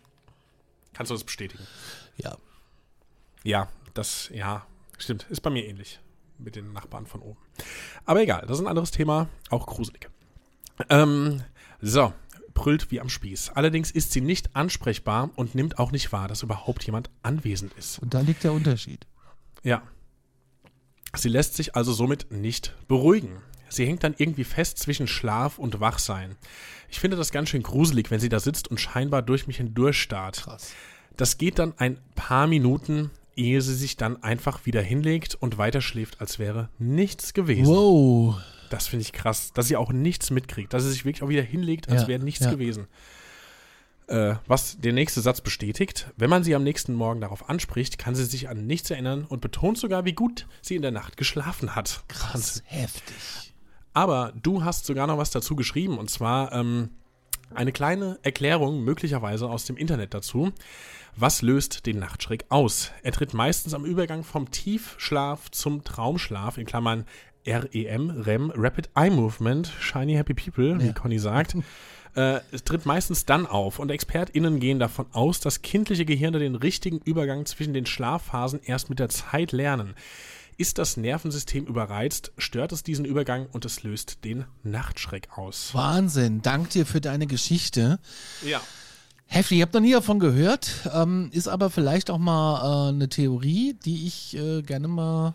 [0.92, 1.62] Kannst du das bestätigen?
[2.16, 2.36] ja.
[3.44, 4.66] Ja, das, ja,
[4.98, 5.24] stimmt.
[5.30, 6.00] Ist bei mir ähnlich.
[6.38, 7.38] Mit den Nachbarn von oben.
[8.04, 10.10] Aber egal, das ist ein anderes Thema, auch gruselig.
[10.90, 11.42] Ähm,
[11.80, 12.12] so,
[12.56, 13.50] brüllt wie am Spieß.
[13.54, 18.00] Allerdings ist sie nicht ansprechbar und nimmt auch nicht wahr, dass überhaupt jemand anwesend ist.
[18.00, 19.06] Und da liegt der Unterschied.
[19.62, 19.82] Ja.
[21.14, 23.38] Sie lässt sich also somit nicht beruhigen.
[23.68, 26.36] Sie hängt dann irgendwie fest zwischen Schlaf und Wachsein.
[26.88, 30.00] Ich finde das ganz schön gruselig, wenn sie da sitzt und scheinbar durch mich hindurch
[30.00, 30.42] starrt.
[30.42, 30.72] Krass.
[31.16, 35.80] Das geht dann ein paar Minuten, ehe sie sich dann einfach wieder hinlegt und weiter
[35.80, 37.66] schläft, als wäre nichts gewesen.
[37.66, 38.36] Wow.
[38.70, 41.42] Das finde ich krass, dass sie auch nichts mitkriegt, dass sie sich wirklich auch wieder
[41.42, 42.50] hinlegt, als Ja, wäre nichts ja.
[42.50, 42.88] gewesen.
[44.08, 48.14] Äh, was der nächste Satz bestätigt, wenn man sie am nächsten Morgen darauf anspricht, kann
[48.14, 51.74] sie sich an nichts erinnern und betont sogar, wie gut sie in der Nacht geschlafen
[51.74, 52.04] hat.
[52.08, 52.62] Krass.
[52.66, 53.54] Heftig.
[53.92, 56.90] Aber du hast sogar noch was dazu geschrieben und zwar ähm,
[57.54, 60.52] eine kleine Erklärung möglicherweise aus dem Internet dazu.
[61.18, 62.90] Was löst den Nachtschreck aus?
[63.02, 67.06] Er tritt meistens am Übergang vom Tiefschlaf zum Traumschlaf, in Klammern
[67.46, 70.92] REM, REM, Rapid Eye Movement, Shiny Happy People, wie Ja.
[70.92, 71.56] Conny sagt.
[72.14, 76.54] Äh, es tritt meistens dann auf und ExpertInnen gehen davon aus, dass kindliche Gehirne den
[76.54, 79.92] richtigen Übergang zwischen den Schlafphasen erst mit der Zeit lernen.
[80.56, 85.74] Ist das Nervensystem überreizt, stört es diesen Übergang und es löst den Nachtschreck aus.
[85.74, 86.40] Wahnsinn.
[86.40, 87.98] Dank dir für deine Geschichte.
[88.42, 88.62] Ja.
[89.28, 93.08] Heftig, ich habe noch nie davon gehört, ähm, ist aber vielleicht auch mal äh, eine
[93.08, 95.34] Theorie, die ich äh, gerne mal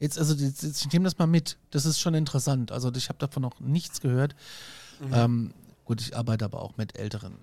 [0.00, 1.56] jetzt, also jetzt, jetzt, ich nehme das mal mit.
[1.70, 2.72] Das ist schon interessant.
[2.72, 4.34] Also ich habe davon noch nichts gehört.
[5.12, 5.52] Ähm,
[5.84, 7.36] gut, ich arbeite aber auch mit Älteren.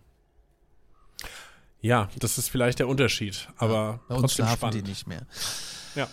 [1.81, 4.75] Ja, das ist vielleicht der Unterschied, aber Bei uns trotzdem schlafen spannend.
[4.85, 5.21] die nicht mehr.
[5.95, 6.07] Ja.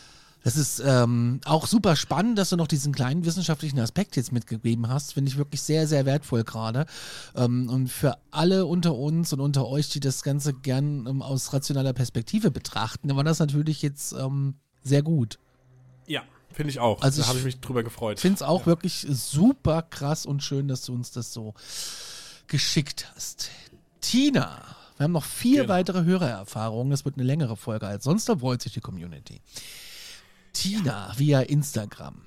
[0.46, 4.88] Das ist ähm, auch super spannend, dass du noch diesen kleinen wissenschaftlichen Aspekt jetzt mitgegeben
[4.88, 5.14] hast.
[5.14, 6.86] Finde ich wirklich sehr, sehr wertvoll gerade.
[7.34, 11.52] Ähm, und für alle unter uns und unter euch, die das Ganze gern ähm, aus
[11.52, 15.40] rationaler Perspektive betrachten, war das natürlich jetzt ähm, sehr gut.
[16.06, 16.22] Ja,
[16.52, 17.02] finde ich auch.
[17.02, 18.18] Also da habe ich mich drüber gefreut.
[18.18, 21.54] Ich finde es auch wirklich super krass und schön, dass du uns das so
[22.46, 23.50] geschickt hast.
[24.00, 24.62] Tina,
[24.96, 25.74] wir haben noch vier Genau.
[25.74, 26.92] weitere Hörererfahrungen.
[26.92, 29.40] Es wird eine längere Folge als sonst, da freut sich die Community.
[30.58, 32.22] Tina via Instagram.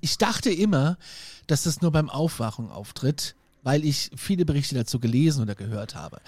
[0.00, 0.98] Ich dachte immer,
[1.46, 6.20] dass das nur beim Aufwachen auftritt, weil ich viele Berichte dazu gelesen oder gehört habe.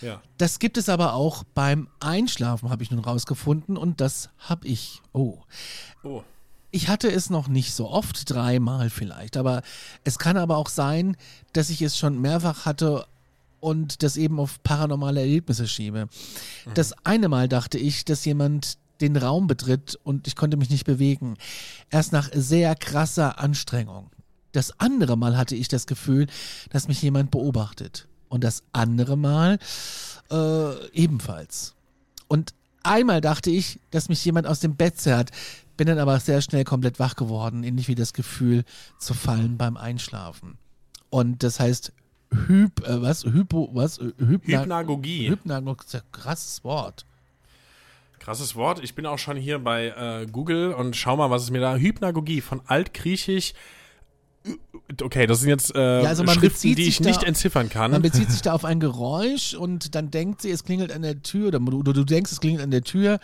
[0.00, 0.22] ja.
[0.38, 5.02] Das gibt es aber auch beim Einschlafen, habe ich nun rausgefunden, und das habe ich.
[5.12, 5.38] Oh.
[6.02, 6.22] Oh.
[6.70, 9.62] Ich hatte es noch nicht so oft, dreimal vielleicht, aber
[10.04, 11.16] es kann aber auch sein,
[11.52, 13.06] dass ich es schon mehrfach hatte
[13.60, 16.08] und das eben auf paranormale Erlebnisse schiebe.
[16.74, 20.84] Das eine Mal dachte ich, dass jemand den Raum betritt und ich konnte mich nicht
[20.84, 21.36] bewegen.
[21.90, 24.10] Erst nach sehr krasser Anstrengung.
[24.52, 26.26] Das andere Mal hatte ich das Gefühl,
[26.70, 28.08] dass mich jemand beobachtet.
[28.28, 29.58] Und das andere Mal
[30.30, 31.74] äh, ebenfalls.
[32.28, 35.30] Und einmal dachte ich, dass mich jemand aus dem Bett zerrt,
[35.76, 38.64] bin dann aber sehr schnell komplett wach geworden, ähnlich wie das Gefühl
[38.98, 40.58] zu fallen beim Einschlafen.
[41.08, 41.92] Und das heißt
[42.30, 45.30] Hyp, äh, was, Hypo, was, Hypna Hypnagogie.
[45.30, 47.06] Hypnagogie, ist ja ein krasses Wort.
[48.28, 48.84] Krasses Wort.
[48.84, 51.76] Ich bin auch schon hier bei äh, Google und schau mal, was es mir da.
[51.76, 53.54] Hypnagogie von Altgriechisch.
[55.02, 57.90] Okay, das sind jetzt äh, Ja, also Schriften, die ich da- nicht entziffern kann.
[57.90, 61.22] Man bezieht sich da auf ein Geräusch und dann denkt sie, es klingelt an der
[61.22, 63.18] Tür oder du, du denkst, es klingelt an der Tür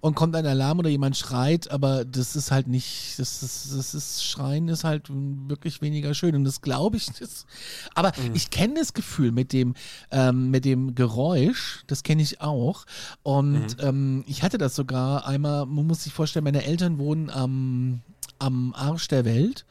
[0.00, 3.94] und kommt ein Alarm oder jemand schreit, aber das ist halt nicht, das ist, das
[3.94, 7.06] ist, Schreien ist halt wirklich weniger schön und das glaube ich.
[7.06, 7.46] Das,
[7.94, 9.74] aber ich kenne das Gefühl mit dem,
[10.10, 12.86] ähm, mit dem Geräusch, das kenne ich auch
[13.22, 18.00] und ähm, ich hatte das sogar einmal, man muss sich vorstellen, meine Eltern wohnen am,
[18.40, 19.64] am Arsch der Welt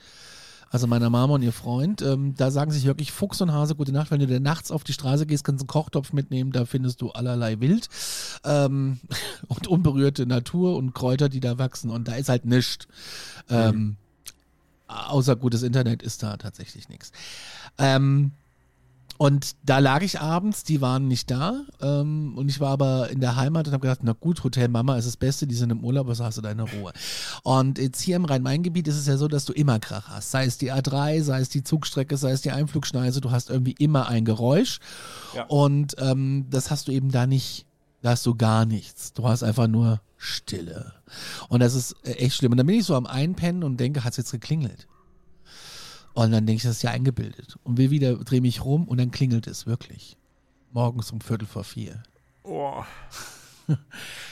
[0.73, 3.91] also meiner Mama und ihr Freund, ähm, da sagen sich wirklich Fuchs und Hase gute
[3.91, 4.09] Nacht.
[4.09, 6.99] Wenn du dann nachts auf die Straße gehst, kannst du einen Kochtopf mitnehmen, da findest
[7.01, 7.89] du allerlei Wild
[8.43, 8.99] ähm,
[9.47, 11.91] und unberührte Natur und Kräuter, die da wachsen.
[11.91, 12.87] Und da ist halt nichts.
[13.51, 13.97] Ähm,
[14.87, 17.11] außer gutes Internet ist da tatsächlich nichts.
[17.77, 18.31] Ähm,
[19.17, 23.19] und da lag ich abends, die waren nicht da ähm, und ich war aber in
[23.21, 25.83] der Heimat und habe gedacht, na gut, Hotel Mama ist das Beste, die sind im
[25.83, 26.91] Urlaub, also hast du deine Ruhe.
[27.43, 30.45] Und jetzt hier im Rhein-Main-Gebiet ist es ja so, dass du immer Krach hast, sei
[30.45, 34.07] es die A3, sei es die Zugstrecke, sei es die Einflugschneise, du hast irgendwie immer
[34.07, 34.79] ein Geräusch
[35.35, 35.43] Ja.
[35.45, 37.65] und ähm, das hast du eben da nicht,
[38.01, 40.93] da hast du gar nichts, du hast einfach nur Stille
[41.49, 44.03] und das ist äh, echt schlimm und dann bin ich so am Einpennen und denke,
[44.03, 44.87] hat's jetzt geklingelt?
[46.13, 47.57] Und dann denke ich, das ist ja eingebildet.
[47.63, 50.17] Und will wieder, drehe mich rum und dann klingelt es wirklich.
[50.71, 52.03] Morgens um Viertel vor vier.
[52.43, 52.83] Oh.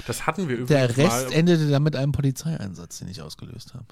[0.05, 1.33] Das hatten wir übrigens Der Rest mal.
[1.33, 3.85] endete dann mit einem Polizeieinsatz, den ich ausgelöst habe.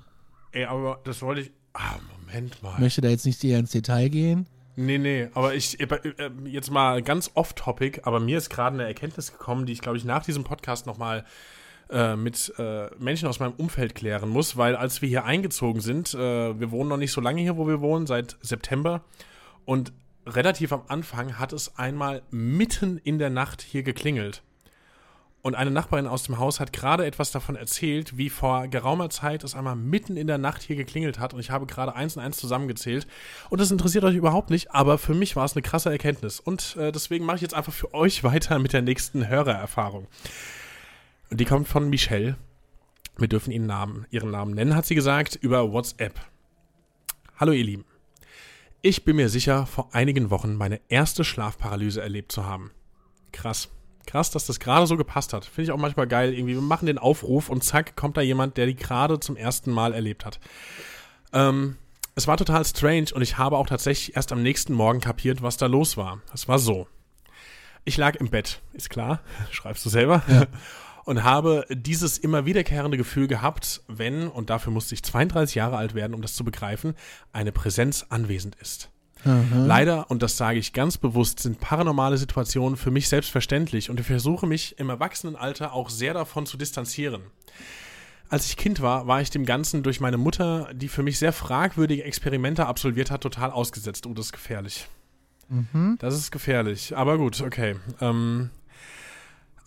[0.51, 1.51] Ey, aber das wollte ich.
[1.71, 2.73] Ah, Moment mal.
[2.73, 4.47] Ich möchte da jetzt nicht eher ins Detail gehen.
[4.75, 8.85] Nee, nee, aber ich, äh, äh, jetzt mal ganz off-topic, aber mir ist gerade eine
[8.85, 11.25] Erkenntnis gekommen, die ich, glaube ich, nach diesem Podcast nochmal
[11.89, 16.13] äh, mit äh, Menschen aus meinem Umfeld klären muss, weil als wir hier eingezogen sind,
[16.13, 19.01] äh, wir wohnen noch nicht so lange hier, wo wir wohnen, seit September
[19.65, 19.91] und
[20.25, 24.43] relativ am Anfang hat es einmal mitten in der Nacht hier geklingelt.
[25.41, 29.45] Und eine Nachbarin aus dem Haus hat gerade etwas davon erzählt, wie vor geraumer Zeit
[29.45, 31.33] es einmal mitten in der Nacht hier geklingelt hat.
[31.33, 33.07] Und ich habe gerade eins und eins zusammengezählt.
[33.49, 36.41] Und das interessiert euch überhaupt nicht, aber für mich war es eine krasse Erkenntnis.
[36.41, 40.07] Und äh, deswegen mache ich jetzt einfach für euch weiter mit der nächsten Hörererfahrung.
[41.32, 42.38] Die kommt von Michelle.
[43.17, 46.19] Wir dürfen ihren Namen, ihren Namen nennen, hat sie gesagt, über WhatsApp.
[47.38, 47.86] Hallo ihr Lieben.
[48.82, 52.71] Ich bin mir sicher, vor einigen Wochen meine erste Schlafparalyse erlebt zu haben.
[53.32, 53.69] Krass.
[54.07, 55.45] Krass, dass das gerade so gepasst hat.
[55.45, 56.34] Finde ich auch manchmal geil.
[56.34, 59.71] Irgendwie, wir machen den Aufruf und zack, kommt da jemand, der die gerade zum ersten
[59.71, 60.39] Mal erlebt hat.
[61.32, 61.77] Ähm,
[62.15, 65.57] es war total strange und ich habe auch tatsächlich erst am nächsten Morgen kapiert, was
[65.57, 66.21] da los war.
[66.34, 66.88] Es war so.
[67.86, 69.21] Ich lag im Bett, ist klar,
[69.51, 70.23] schreibst du selber,
[71.06, 75.95] und habe dieses immer wiederkehrende Gefühl gehabt, wenn, und dafür musste ich 32 Jahre alt
[75.95, 76.95] werden, um das zu begreifen,
[77.34, 78.89] eine Präsenz anwesend ist.
[79.68, 84.06] Leider, und das sage ich ganz bewusst, sind paranormale Situationen für mich selbstverständlich und ich
[84.06, 87.24] versuche mich im Erwachsenenalter auch sehr davon zu distanzieren.
[88.30, 91.34] Als ich Kind war, war ich dem Ganzen durch meine Mutter, die für mich sehr
[91.34, 94.06] fragwürdige Experimente absolviert hat, total ausgesetzt.
[94.06, 94.88] Oh, das ist gefährlich.
[95.97, 96.95] Das ist gefährlich.
[96.95, 97.76] Aber gut, okay.
[98.00, 98.52] Ähm,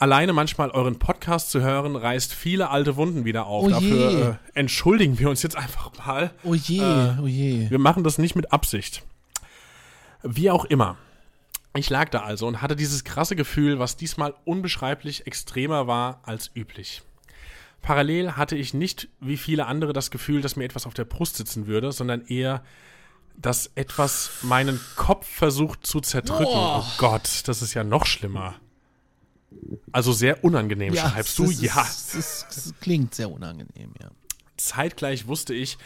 [0.02, 3.66] alleine manchmal euren Podcast zu hören, reißt viele alte Wunden wieder auf.
[3.66, 3.68] Oh.
[3.70, 6.32] Dafür äh, entschuldigen wir uns jetzt einfach mal.
[6.42, 7.70] Oh je, Äh, oh je.
[7.70, 9.04] Wir machen das nicht mit Absicht.
[10.24, 10.96] Wie auch immer.
[11.76, 16.50] Ich lag da also und hatte dieses krasse Gefühl, was diesmal unbeschreiblich extremer war als
[16.52, 17.02] üblich.
[17.80, 21.36] Parallel hatte ich nicht wie viele andere das Gefühl, dass mir etwas auf der Brust
[21.36, 22.64] sitzen würde, sondern eher,
[23.36, 26.44] dass etwas meinen Kopf versucht zu zerdrücken.
[26.52, 26.84] Boah.
[26.84, 28.56] Oh Gott, das ist ja noch schlimmer.
[29.92, 31.44] Also sehr unangenehm, schreibst du?
[31.44, 31.82] es ist- ja.
[31.88, 34.10] Es, ist, es klingt sehr unangenehm, ja.
[34.56, 35.76] Zeitgleich wusste ich,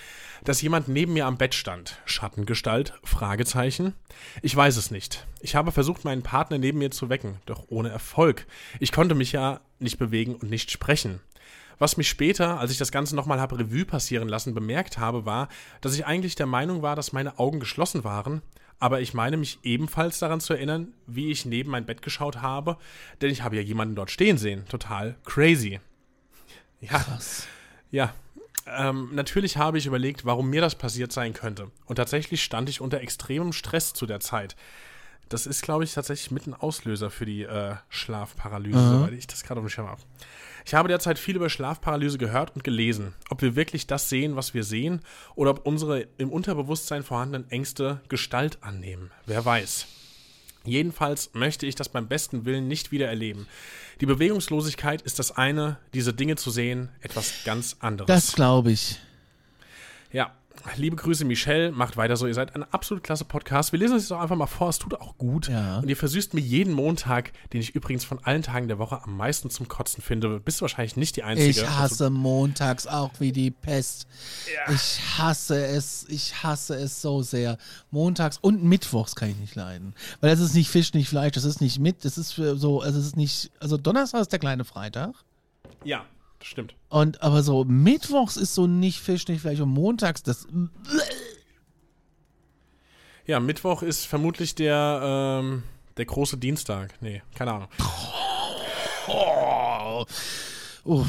[0.44, 1.96] dass jemand neben mir am Bett stand.
[2.04, 2.92] Schattengestalt?
[3.04, 3.94] Fragezeichen.
[4.42, 5.26] Ich weiß es nicht.
[5.40, 8.46] Ich habe versucht, meinen Partner neben mir zu wecken, doch ohne Erfolg.
[8.80, 11.20] Ich konnte mich ja nicht bewegen und nicht sprechen.
[11.78, 15.48] Was mich später, als ich das Ganze nochmal habe Revue passieren lassen, bemerkt habe, war,
[15.80, 18.42] dass ich eigentlich der Meinung war, dass meine Augen geschlossen waren,
[18.78, 22.76] aber ich meine mich ebenfalls daran zu erinnern, wie ich neben mein Bett geschaut habe,
[23.20, 24.64] denn ich habe ja jemanden dort stehen sehen.
[24.68, 25.80] Total crazy.
[26.80, 27.04] Ja,
[27.90, 28.14] ja.
[28.66, 31.70] Ähm, natürlich habe ich überlegt, warum mir das passiert sein könnte.
[31.86, 34.56] Und tatsächlich stand ich unter extremem Stress zu der Zeit.
[35.28, 39.42] Das ist, glaube ich, tatsächlich mit ein Auslöser für die äh, Schlafparalyse, soweit ich das
[39.42, 40.00] gerade auf dem Schirm habe.
[40.64, 43.14] Ich habe derzeit viel über Schlafparalyse gehört und gelesen.
[43.30, 45.00] Ob wir wirklich das sehen, was wir sehen,
[45.34, 49.10] oder ob unsere im Unterbewusstsein vorhandenen Ängste Gestalt annehmen.
[49.26, 49.86] Wer weiß.
[50.64, 53.46] Jedenfalls möchte ich das beim besten Willen nicht wieder erleben.
[54.00, 58.08] Die Bewegungslosigkeit ist das eine, diese Dinge zu sehen, etwas ganz anderes.
[58.08, 58.98] Das glaube ich.
[60.12, 60.34] Ja,
[60.76, 61.72] liebe Grüße, Michelle.
[61.72, 62.26] Macht weiter so.
[62.26, 63.72] Ihr seid ein absolut klasse Podcast.
[63.72, 64.68] Wir lesen uns jetzt auch einfach mal vor.
[64.68, 65.48] Es tut auch gut.
[65.48, 65.78] Ja.
[65.78, 69.16] Und ihr versüßt mir jeden Montag, den ich übrigens von allen Tagen der Woche am
[69.16, 70.40] meisten zum Kotzen finde.
[70.40, 71.50] Bist du wahrscheinlich nicht die Einzige.
[71.50, 74.06] Ich hasse montags auch wie die Pest.
[74.52, 74.72] Ja.
[74.72, 77.58] Ich hasse es, ich hasse es so sehr.
[77.90, 79.94] Montags und mittwochs kann ich nicht leiden.
[80.20, 82.80] Weil das ist nicht Fisch, nicht Fleisch, das ist nicht mit, das ist für so,
[82.80, 85.14] also es ist nicht, also Donnerstag ist der kleine Freitag.
[85.84, 86.04] Ja,
[86.46, 86.74] stimmt.
[86.88, 90.46] Und aber so mittwochs ist so nicht Fisch, nicht Fleisch und montags das.
[93.26, 95.00] Ja, Mittwoch ist vermutlich der,
[95.42, 95.64] ähm,
[95.96, 96.94] der große Dienstag.
[97.00, 97.68] Nee, keine Ahnung.
[100.88, 101.04] Oh,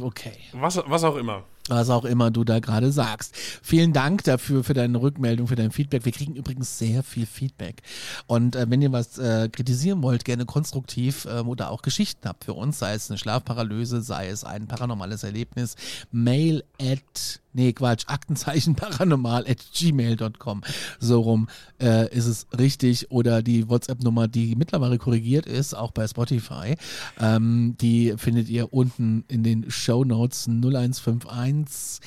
[0.00, 0.38] okay.
[0.52, 1.44] Was, was auch immer.
[1.68, 3.36] Was auch immer du da gerade sagst.
[3.62, 6.04] Vielen Dank dafür, für deine Rückmeldung, für dein Feedback.
[6.04, 7.82] Wir kriegen übrigens sehr viel Feedback.
[8.26, 12.44] Und äh, wenn ihr was äh, kritisieren wollt, gerne konstruktiv ähm, oder auch Geschichten habt
[12.44, 15.76] für uns, sei es eine Schlafparalyse, sei es ein paranormales Erlebnis,
[16.10, 20.62] mail at, nee Quatsch, Aktenzeichen paranormal at gmail.com.
[20.98, 21.48] So rum
[21.80, 23.10] äh, ist es richtig.
[23.10, 26.76] Oder die WhatsApp-Nummer, die mittlerweile korrigiert ist, auch bei Spotify.
[27.20, 32.00] Ähm, die findet ihr unten in den Show Notes 0151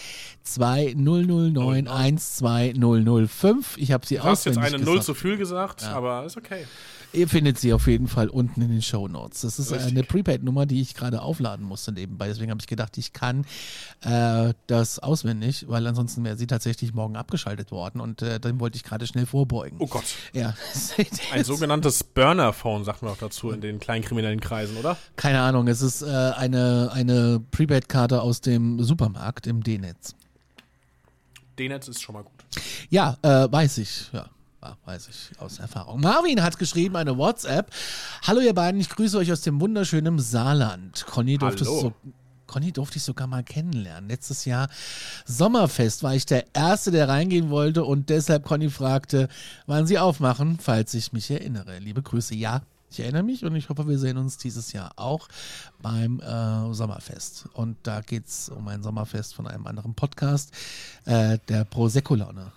[0.45, 3.77] 2009 12005.
[3.77, 5.03] Ich habe sie Du hast jetzt eine Null gesagt.
[5.05, 6.65] zu viel gesagt, aber ist okay.
[7.13, 9.41] Ihr findet sie auf jeden Fall unten in den Show Notes.
[9.41, 9.91] Das ist Richtig.
[9.91, 12.27] eine Prepaid-Nummer, die ich gerade aufladen musste nebenbei.
[12.27, 13.45] Deswegen habe ich gedacht, ich kann
[14.01, 18.75] äh, das auswendig, weil ansonsten wäre sie tatsächlich morgen abgeschaltet worden und äh, dann wollte
[18.75, 19.77] ich gerade schnell vorbeugen.
[19.79, 20.03] Oh Gott.
[20.33, 20.55] Ja,
[21.31, 24.97] Ein sogenanntes Burner-Phone, sagt man auch dazu in den kleinen kriminellen Kreisen, oder?
[25.15, 25.67] keine Ahnung.
[25.69, 30.15] Es ist äh, eine, eine Prepaid-Karte aus dem Supermarkt im D-Netz.
[31.57, 32.33] D-Netz ist schon mal gut.
[32.89, 34.25] Ja, äh, weiß ich, ja.
[34.61, 36.01] ja, Weiß ich aus Erfahrung.
[36.01, 37.71] Marvin hat geschrieben, eine WhatsApp.
[38.23, 41.05] Hallo ihr beiden, ich grüße euch aus dem wunderschönen Saarland.
[41.05, 41.93] Conny durfte, so,
[42.47, 44.09] Conny durfte ich sogar mal kennenlernen.
[44.09, 44.69] Letztes Jahr
[45.25, 49.29] Sommerfest war ich der Erste, der reingehen wollte und deshalb Conny fragte,
[49.65, 51.79] wann sie aufmachen, falls ich mich erinnere.
[51.79, 52.61] Liebe Grüße, ja.
[52.89, 55.27] Ich erinnere mich und ich hoffe, wir sehen uns dieses Jahr auch
[55.81, 57.49] beim äh, Sommerfest.
[57.53, 60.51] Und da geht es um ein Sommerfest von einem anderen Podcast,
[61.05, 62.51] äh, der Prosecco-Laune.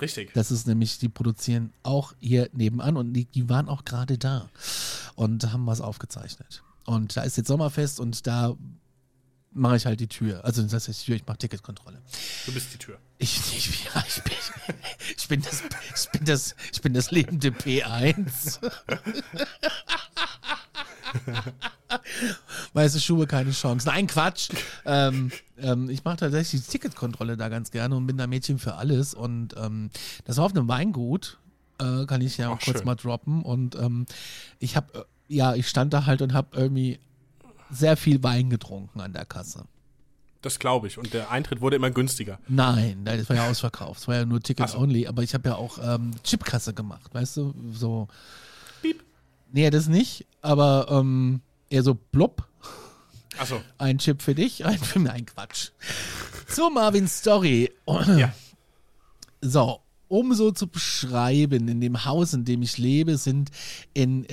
[0.00, 0.32] Richtig.
[0.34, 4.48] Das ist nämlich, die produzieren auch hier nebenan und die, die waren auch gerade da
[5.16, 6.62] und haben was aufgezeichnet.
[6.84, 8.56] Und da ist jetzt Sommerfest und da
[9.52, 10.44] mache ich halt die Tür.
[10.44, 12.00] Also das heißt die Tür, ich mache Ticketkontrolle.
[12.46, 12.98] Du bist die Tür.
[13.18, 14.32] Ich, ich, ja, ich, bin,
[15.16, 15.62] ich, bin das,
[15.94, 18.60] ich, bin das, ich bin das lebende P1.
[22.72, 23.88] Weiße Schuhe, keine Chance.
[23.88, 24.50] Nein, Quatsch.
[24.84, 28.74] Ähm, ähm, ich mache tatsächlich die Ticketkontrolle da ganz gerne und bin da Mädchen für
[28.74, 29.14] alles.
[29.14, 29.90] Und ähm,
[30.24, 31.38] das war auf einem Weingut.
[31.80, 32.86] Äh, kann ich ja auch Ach, kurz schön.
[32.86, 33.42] mal droppen.
[33.42, 34.06] Und ähm,
[34.58, 36.98] ich habe, äh, ja, ich stand da halt und habe irgendwie
[37.70, 39.64] sehr viel Wein getrunken an der Kasse.
[40.42, 40.98] Das glaube ich.
[40.98, 42.38] Und der Eintritt wurde immer günstiger.
[42.48, 44.00] Nein, nein, das war ja ausverkauft.
[44.00, 44.78] Das war ja nur Tickets so.
[44.78, 45.06] only.
[45.06, 47.54] Aber ich habe ja auch ähm, Chipkasse gemacht, weißt du?
[47.72, 48.08] So.
[48.82, 49.02] Piep.
[49.52, 50.26] Nee, das nicht.
[50.40, 51.40] Aber ähm,
[51.70, 52.46] eher so blub.
[53.36, 53.60] Achso.
[53.78, 55.12] Ein Chip für dich, ein für mich.
[55.12, 55.70] Ein Quatsch.
[56.48, 57.72] Zur Marvins Story.
[57.86, 58.32] Ja.
[59.40, 63.50] So, um so zu beschreiben, in dem Haus, in dem ich lebe, sind
[63.94, 64.26] in.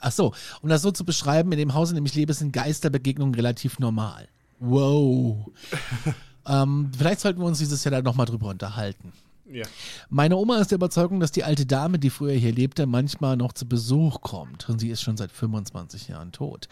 [0.00, 2.52] Ach so, um das so zu beschreiben, in dem Haus, in dem ich lebe, sind
[2.52, 4.28] Geisterbegegnungen relativ normal.
[4.58, 5.50] Wow.
[6.46, 9.12] ähm, vielleicht sollten wir uns dieses Jahr da nochmal drüber unterhalten.
[9.50, 9.64] Ja.
[10.08, 13.52] Meine Oma ist der Überzeugung, dass die alte Dame, die früher hier lebte, manchmal noch
[13.52, 14.68] zu Besuch kommt.
[14.68, 16.68] Und sie ist schon seit 25 Jahren tot.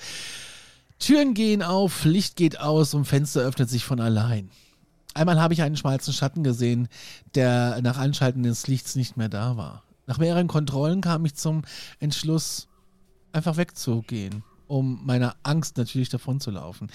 [0.98, 4.50] Türen gehen auf, Licht geht aus und Fenster öffnet sich von allein.
[5.12, 6.88] Einmal habe ich einen schwarzen Schatten gesehen,
[7.34, 9.84] der nach Anschalten des Lichts nicht mehr da war.
[10.06, 11.62] Nach mehreren Kontrollen kam ich zum
[12.00, 12.68] Entschluss,
[13.34, 14.42] einfach wegzugehen.
[14.66, 16.88] um meiner Angst natürlich davon zu laufen.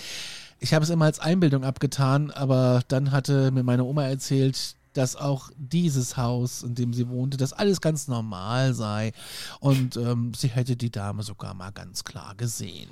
[0.60, 5.16] Ich habe es immer als Einbildung abgetan, aber dann hatte mir meine Oma erzählt, dass
[5.16, 9.14] auch dieses Haus, in dem sie wohnte, dass alles ganz normal sei.
[9.60, 12.90] Und ähm, sie hätte die Dame sogar mal ganz klar gesehen.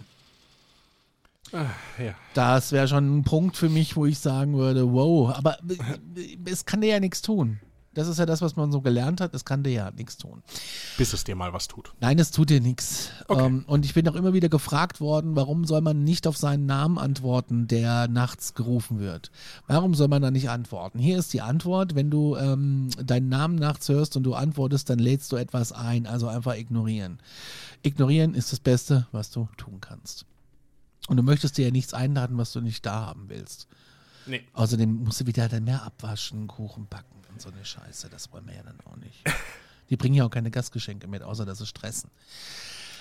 [1.51, 1.65] Ah,
[1.97, 2.13] ja.
[2.35, 6.65] Das wäre schon ein Punkt für mich, wo ich sagen würde, wow, aber äh, es
[6.65, 7.59] kann dir ja nichts tun.
[7.97, 9.33] Das ist ja das, was man so gelernt hat.
[9.33, 10.43] Es kann dir ja nichts tun.
[10.99, 11.93] Bis es dir mal was tut.
[11.99, 13.09] Nein, es tut dir nichts.
[13.27, 13.43] Okay.
[13.43, 16.67] Ähm, und ich bin auch immer wieder gefragt worden, warum soll man nicht auf seinen
[16.67, 19.31] Namen antworten, der nachts gerufen wird?
[19.65, 20.99] Warum soll man da nicht antworten?
[20.99, 24.99] Hier ist die Antwort, wenn du ähm, deinen Namen nachts hörst und du antwortest, dann
[24.99, 27.17] lädst du etwas ein, also einfach ignorieren.
[27.81, 30.27] Ignorieren ist das Beste, was du tun kannst.
[31.07, 33.67] Und du möchtest dir ja nichts einladen, was du nicht da haben willst.
[34.27, 34.43] Nee.
[34.53, 38.09] Außerdem musst du wieder dann mehr abwaschen, Kuchen backen und so eine Scheiße.
[38.09, 39.23] Das wollen wir ja dann auch nicht.
[39.89, 42.09] Die bringen ja auch keine Gastgeschenke mit, außer dass sie stressen.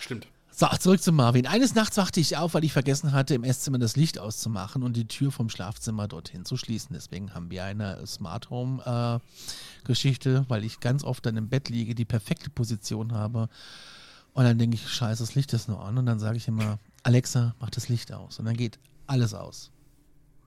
[0.00, 0.28] Stimmt.
[0.50, 1.46] So, zurück zu Marvin.
[1.46, 4.96] Eines Nachts wachte ich auf, weil ich vergessen hatte, im Esszimmer das Licht auszumachen und
[4.96, 6.94] die Tür vom Schlafzimmer dorthin zu schließen.
[6.94, 11.68] Deswegen haben wir eine Smart Home äh, Geschichte, weil ich ganz oft dann im Bett
[11.68, 13.48] liege, die perfekte Position habe.
[14.32, 15.98] Und dann denke ich, scheiße, das Licht ist nur an.
[15.98, 18.38] Und dann sage ich immer, Alexa, mach das Licht aus.
[18.38, 19.70] Und dann geht alles aus.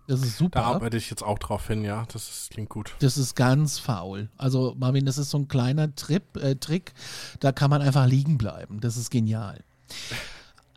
[0.09, 0.59] Das ist super.
[0.61, 2.03] Da arbeite ich jetzt auch drauf hin, ja.
[2.11, 2.95] Das ist, klingt gut.
[2.97, 4.27] Das ist ganz faul.
[4.37, 6.93] Also, Marvin, das ist so ein kleiner Trip, äh, Trick.
[7.39, 8.79] Da kann man einfach liegen bleiben.
[8.81, 9.63] Das ist genial.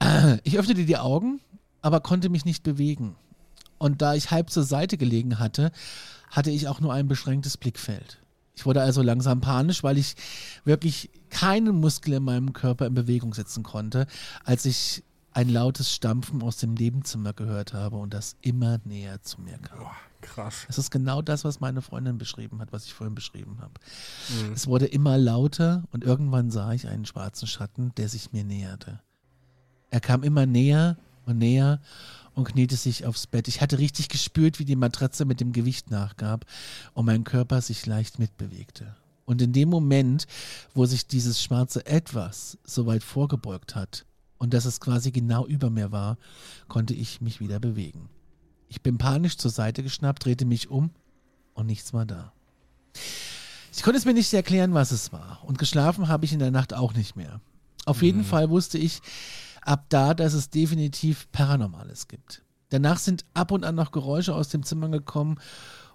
[0.01, 1.41] Äh, Ich öffnete die Augen,
[1.81, 3.17] aber konnte mich nicht bewegen.
[3.79, 5.73] Und da ich halb zur Seite gelegen hatte,
[6.31, 8.19] hatte ich auch nur ein beschränktes Blickfeld.
[8.55, 10.15] Ich wurde also langsam panisch, weil ich
[10.67, 14.07] wirklich keinen Muskel in meinem Körper in Bewegung setzen konnte,
[14.45, 15.03] als ich
[15.35, 19.79] ein lautes Stampfen aus dem Nebenzimmer gehört habe und das immer näher zu mir kam.
[19.79, 20.67] Boah, krass.
[20.69, 23.73] Es ist genau das, was meine Freundin beschrieben hat, was ich vorhin beschrieben habe.
[24.55, 29.01] Es wurde immer lauter und irgendwann sah ich einen schwarzen Schatten, der sich mir näherte.
[29.91, 31.81] Er kam immer näher und näher
[32.35, 33.49] und kniete sich aufs Bett.
[33.49, 36.47] Ich hatte richtig gespürt, wie die Matratze mit dem Gewicht nachgab
[36.95, 38.97] und mein Körper sich leicht mitbewegte.
[39.25, 40.27] Und in dem Moment,
[40.75, 44.05] wo sich dieses schwarze Etwas so weit vorgebeugt hat
[44.43, 46.19] und dass es quasi genau über mir war,
[46.67, 48.09] konnte ich mich wieder bewegen.
[48.67, 50.91] Ich bin panisch zur Seite geschnappt, drehte mich um
[51.55, 52.33] und nichts war da.
[53.73, 55.39] Ich konnte es mir nicht erklären, was es war.
[55.45, 57.41] Und geschlafen habe ich in der Nacht auch nicht mehr.
[57.85, 59.01] Auf jeden Fall wusste ich
[59.61, 62.43] ab da, dass es definitiv Paranormales gibt.
[62.71, 65.39] Danach sind ab und an noch Geräusche aus dem Zimmer gekommen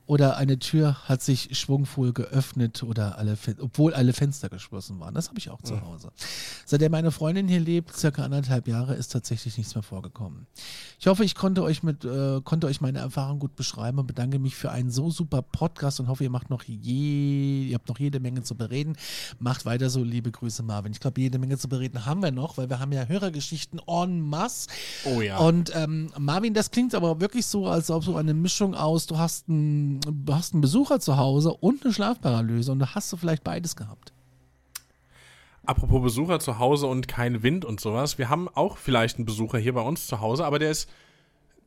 [0.08, 5.14] oder eine Tür hat sich schwungvoll geöffnet oder alle, obwohl alle Fenster geschlossen waren.
[5.14, 6.12] Das habe ich auch zu Hause.
[6.66, 10.48] Seitdem meine Freundin hier lebt, circa anderthalb Jahre, ist tatsächlich nichts mehr vorgekommen.
[11.00, 14.40] Ich hoffe, ich konnte euch mit, äh, konnte euch meine Erfahrung gut beschreiben und bedanke
[14.40, 18.00] mich für einen so super Podcast und hoffe, ihr macht noch je, ihr habt noch
[18.00, 18.96] jede Menge zu bereden.
[19.40, 20.94] Macht weiter so, liebe Grüße, Marvin.
[20.94, 24.22] Ich glaube, jede Menge zu bereden haben wir noch, weil wir haben ja Hörergeschichten en
[24.22, 24.70] masse.
[25.04, 25.38] Oh ja.
[25.38, 29.18] Und ähm, Marvin, das klingt aber wirklich so, als ob so eine Mischung aus, du
[29.18, 33.18] hast einen, du hast einen Besucher zu Hause und eine Schlafparalyse und da hast du
[33.18, 34.14] vielleicht beides gehabt.
[35.68, 38.18] Apropos Besucher zu Hause und kein Wind und sowas.
[38.18, 40.90] Wir haben auch vielleicht einen Besucher hier bei uns zu Hause, aber der ist,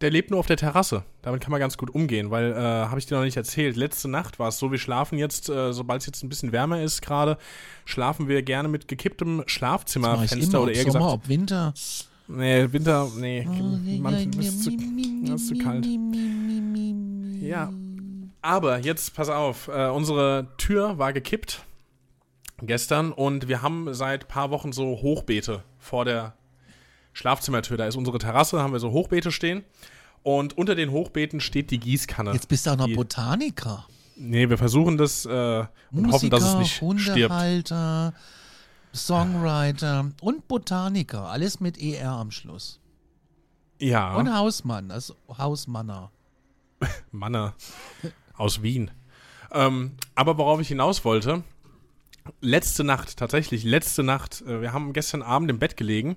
[0.00, 1.04] der lebt nur auf der Terrasse.
[1.20, 4.08] Damit kann man ganz gut umgehen, weil, äh, habe ich dir noch nicht erzählt, letzte
[4.08, 7.02] Nacht war es so, wir schlafen jetzt, äh, sobald es jetzt ein bisschen wärmer ist
[7.02, 7.36] gerade,
[7.84, 11.74] schlafen wir gerne mit gekipptem Schlafzimmerfenster immer, oder ob eher Sommer, gesagt, ob Winter.
[12.28, 13.46] nee, Winter, nee,
[14.00, 15.86] manchmal ist es zu, ist zu kalt.
[17.42, 17.70] Ja.
[18.42, 21.64] Aber jetzt pass auf, äh, unsere Tür war gekippt
[22.62, 26.34] gestern und wir haben seit paar Wochen so Hochbeete vor der
[27.12, 27.76] Schlafzimmertür.
[27.76, 29.64] Da ist unsere Terrasse, haben wir so Hochbeete stehen.
[30.22, 32.32] Und unter den Hochbeeten steht die Gießkanne.
[32.32, 33.86] Jetzt bist du auch noch Die- Botaniker.
[34.16, 37.08] Nee, wir versuchen das äh, und Musiker, hoffen, dass es nicht stirbt.
[37.32, 38.12] Hundehalter,
[38.94, 41.30] Songwriter und Botaniker.
[41.30, 42.80] Alles mit ER am Schluss.
[43.78, 46.10] Ja, Und Hausmann, also Hausmanner.
[47.12, 47.54] Manne
[48.40, 48.90] aus Wien.
[49.52, 51.42] Ähm, aber worauf ich hinaus wollte,
[52.40, 56.16] letzte Nacht, tatsächlich letzte Nacht, äh, wir haben gestern Abend im Bett gelegen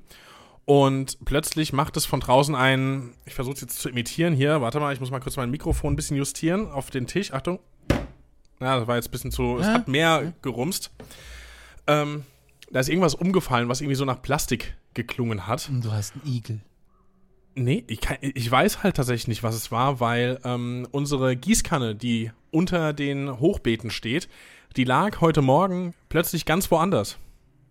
[0.66, 4.80] und plötzlich macht es von draußen ein, ich versuche es jetzt zu imitieren hier, warte
[4.80, 7.60] mal, ich muss mal kurz mein Mikrofon ein bisschen justieren auf den Tisch, Achtung.
[8.60, 10.92] Ja, das war jetzt ein bisschen zu, es hat mehr gerumst.
[11.88, 12.24] Ähm,
[12.72, 15.68] da ist irgendwas umgefallen, was irgendwie so nach Plastik geklungen hat.
[15.70, 16.62] Und du hast einen Igel.
[17.56, 21.96] Nee, ich, kann, ich weiß halt tatsächlich nicht, was es war, weil ähm, unsere Gießkanne,
[21.96, 24.28] die unter den Hochbeeten steht,
[24.76, 27.18] die lag heute Morgen plötzlich ganz woanders.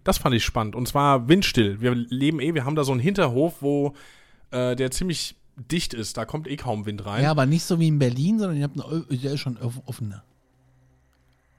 [0.05, 0.77] Das fand ich spannend.
[0.77, 1.81] Und zwar windstill.
[1.81, 3.95] Wir leben eh, wir haben da so einen Hinterhof, wo
[4.53, 6.17] äh, der ziemlich dicht ist.
[6.17, 7.23] Da kommt eh kaum Wind rein.
[7.25, 9.83] Ja, aber nicht so wie in Berlin, sondern ihr habt eine, der ist schon off-
[9.87, 10.23] offener.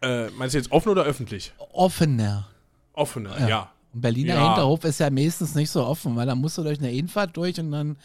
[0.01, 1.53] Äh, meinst du jetzt offen oder öffentlich?
[1.73, 2.47] Offener.
[2.93, 3.47] Offener, Ja.
[3.47, 3.71] ja.
[3.93, 4.47] Ein Berliner Ja.
[4.47, 7.59] Hinterhof ist ja meistens nicht so offen, weil da musst du durch eine Einfahrt durch
[7.59, 7.97] und dann,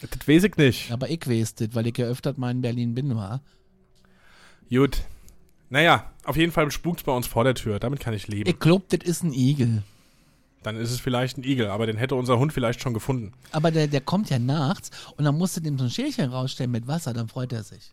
[0.00, 0.90] Das weiß ich nicht.
[0.92, 3.40] aber ich weiß das, weil ich ja öfter mal in Berlin bin, war.
[4.70, 5.02] Gut.
[5.70, 7.78] Naja, auf jeden Fall spukt bei uns vor der Tür.
[7.78, 8.48] Damit kann ich leben.
[8.48, 9.82] Ich glaub, das ist ein Igel.
[10.62, 13.32] Dann ist es vielleicht ein Igel, aber den hätte unser Hund vielleicht schon gefunden.
[13.52, 16.70] Aber der, der kommt ja nachts und dann musst du dem so ein Schälchen rausstellen
[16.70, 17.92] mit Wasser, dann freut er sich.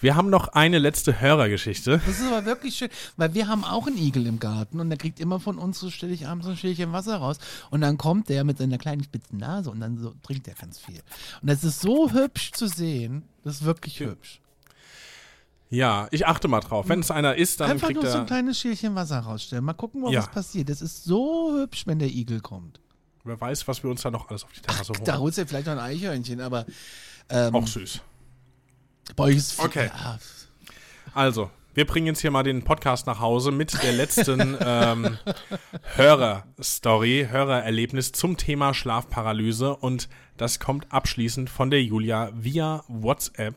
[0.00, 2.00] Wir haben noch eine letzte Hörergeschichte.
[2.06, 4.98] Das ist aber wirklich schön, weil wir haben auch einen Igel im Garten und der
[4.98, 7.38] kriegt immer von uns so stelle ich abends so ein Schälchen Wasser raus
[7.70, 10.78] und dann kommt der mit seiner kleinen spitzen Nase und dann so trinkt er ganz
[10.78, 11.00] viel.
[11.40, 14.40] Und das ist so hübsch zu sehen, das ist wirklich hübsch.
[15.68, 16.88] Ja, ich achte mal drauf.
[16.88, 19.64] Wenn es einer ist, dann Einfach kriegt nur so ein kleines Schälchen Wasser rausstellen.
[19.64, 20.22] Mal gucken, was Ja.
[20.22, 20.68] passiert.
[20.68, 22.80] Das ist so hübsch, wenn der Igel kommt.
[23.24, 25.04] Wer weiß, was wir uns da noch alles auf die Terrasse holen.
[25.04, 26.64] Da holst du vielleicht noch ein Eichhörnchen, aber
[27.28, 28.00] ähm, Auch süß.
[29.14, 29.90] Bei euch ist Okay.
[29.94, 30.18] Ja,
[31.14, 35.18] Also, wir bringen jetzt hier mal den Podcast nach Hause mit der letzten ähm,
[35.94, 43.54] Hörer-Story, Hörererlebnis zum Thema Schlafparalyse und das kommt abschließend von der Julia via WhatsApp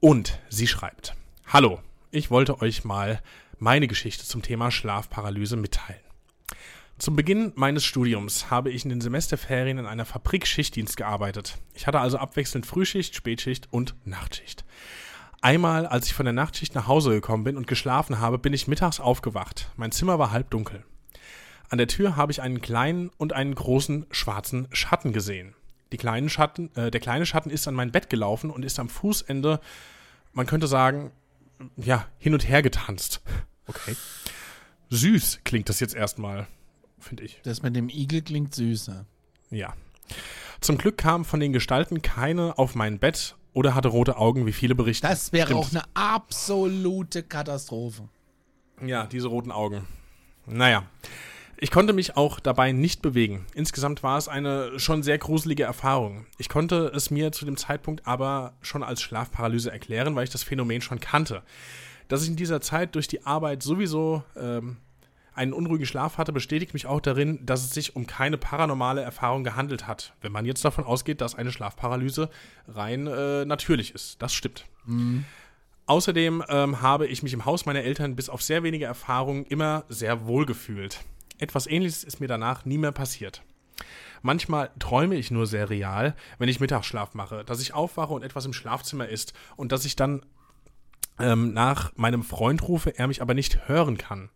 [0.00, 1.14] und sie schreibt:
[1.46, 1.80] Hallo,
[2.10, 3.20] ich wollte euch mal
[3.58, 6.00] meine Geschichte zum Thema Schlafparalyse mitteilen.
[7.00, 11.56] Zum Beginn meines Studiums habe ich in den Semesterferien in einer Fabrik Schichtdienst gearbeitet.
[11.72, 14.66] Ich hatte also abwechselnd Frühschicht, Spätschicht und Nachtschicht.
[15.40, 18.68] Einmal, als ich von der Nachtschicht nach Hause gekommen bin und geschlafen habe, bin ich
[18.68, 19.70] mittags aufgewacht.
[19.76, 20.84] Mein Zimmer war halb dunkel.
[21.70, 25.54] An der Tür habe ich einen kleinen und einen großen schwarzen Schatten gesehen.
[25.92, 28.90] Die kleinen Schatten, äh, der kleine Schatten ist an mein Bett gelaufen und ist am
[28.90, 29.60] Fußende,
[30.34, 31.12] man könnte sagen,
[31.76, 33.22] ja, hin und her getanzt.
[33.66, 33.96] Okay.
[34.90, 36.46] Süß klingt das jetzt erstmal,
[37.00, 37.40] finde ich.
[37.42, 39.06] das mit dem Igel klingt süßer.
[39.50, 39.74] Ja.
[40.60, 44.52] Zum Glück kamen von den Gestalten keine auf mein Bett oder hatte rote Augen, wie
[44.52, 45.06] viele berichten.
[45.06, 45.60] Das wäre Stimmt.
[45.60, 48.08] auch eine absolute Katastrophe.
[48.84, 49.86] Ja, diese roten Augen.
[50.46, 50.84] Naja.
[51.62, 53.44] Ich konnte mich auch dabei nicht bewegen.
[53.54, 56.24] Insgesamt war es eine schon sehr gruselige Erfahrung.
[56.38, 60.42] Ich konnte es mir zu dem Zeitpunkt aber schon als Schlafparalyse erklären, weil ich das
[60.42, 61.42] Phänomen schon kannte.
[62.08, 64.78] Dass ich in dieser Zeit durch die Arbeit sowieso ähm,
[65.40, 69.42] einen unruhigen Schlaf hatte, bestätigt mich auch darin, dass es sich um keine paranormale Erfahrung
[69.42, 70.12] gehandelt hat.
[70.20, 72.28] Wenn man jetzt davon ausgeht, dass eine Schlafparalyse
[72.68, 74.20] rein äh, natürlich ist.
[74.20, 74.66] Das stimmt.
[75.86, 79.84] Außerdem ähm, habe ich mich im Haus meiner Eltern bis auf sehr wenige Erfahrungen immer
[79.88, 81.00] sehr wohl gefühlt.
[81.38, 83.42] Etwas ähnliches ist mir danach nie mehr passiert.
[84.20, 88.44] Manchmal träume ich nur sehr real, wenn ich Mittagsschlaf mache, dass ich aufwache und etwas
[88.44, 90.20] im Schlafzimmer ist und dass ich dann
[91.18, 94.28] ähm, nach meinem Freund rufe, er mich aber nicht hören kann.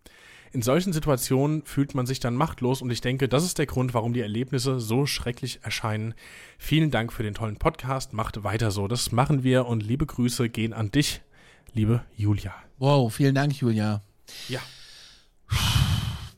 [0.55, 3.92] In solchen Situationen fühlt man sich dann machtlos und ich denke, das ist der Grund,
[3.92, 6.14] warum die Erlebnisse so schrecklich erscheinen.
[6.59, 8.86] Vielen Dank für den tollen Podcast, macht weiter so.
[8.86, 11.22] Das machen wir und liebe Grüße gehen an dich,
[11.72, 12.55] liebe Julia.
[12.78, 14.05] Wow, vielen Dank, Julia.
[14.48, 14.61] Ja,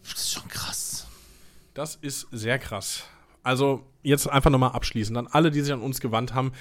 [0.02, 1.06] Das ist schon krass.
[1.74, 3.04] das ist sehr krass.
[3.42, 6.52] Also jetzt einfach nochmal abschließend an alle, die sich an uns gewandt haben.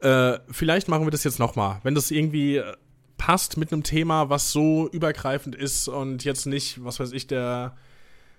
[0.00, 1.80] Äh, vielleicht machen wir das jetzt nochmal.
[1.82, 2.76] Wenn das irgendwie äh,
[3.20, 7.76] passt mit einem Thema, was so übergreifend ist und jetzt nicht, was weiß ich, der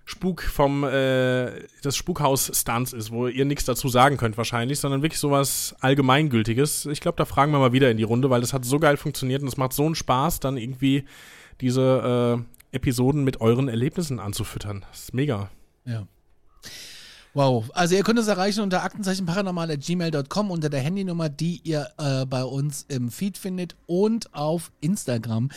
[0.06, 1.52] Spuk vom, äh,
[1.84, 6.88] das Spukhaus Stunts ist, wo ihr nichts dazu sagen könnt wahrscheinlich, sondern wirklich sowas Allgemeingültiges.
[6.88, 8.98] Ich glaube, da fragen wir mal wieder in die Runde, weil das hat so geil
[8.98, 11.06] funktioniert und es macht so einen Spaß, dann irgendwie
[11.62, 14.84] diese äh, Episoden mit euren Erlebnissen anzufüttern.
[14.90, 15.52] Das ist mega.
[15.86, 16.08] Ja.
[17.34, 17.70] Wow.
[17.74, 22.86] Also ihr könnt uns erreichen unter aktenzeichenparanormal.gmail.com unter der Handynummer, die ihr äh, bei uns
[22.90, 25.50] im Feed findet und auf Instagram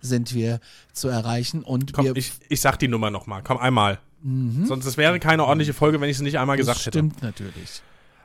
[0.00, 0.60] sind wir
[0.92, 3.42] zu erreichen und Komm, wir ich, ich sag die Nummer nochmal.
[3.42, 3.98] Komm, einmal.
[4.64, 6.98] Sonst es wäre keine ordentliche Folge, wenn ich es nicht einmal gesagt das hätte.
[6.98, 7.82] stimmt natürlich.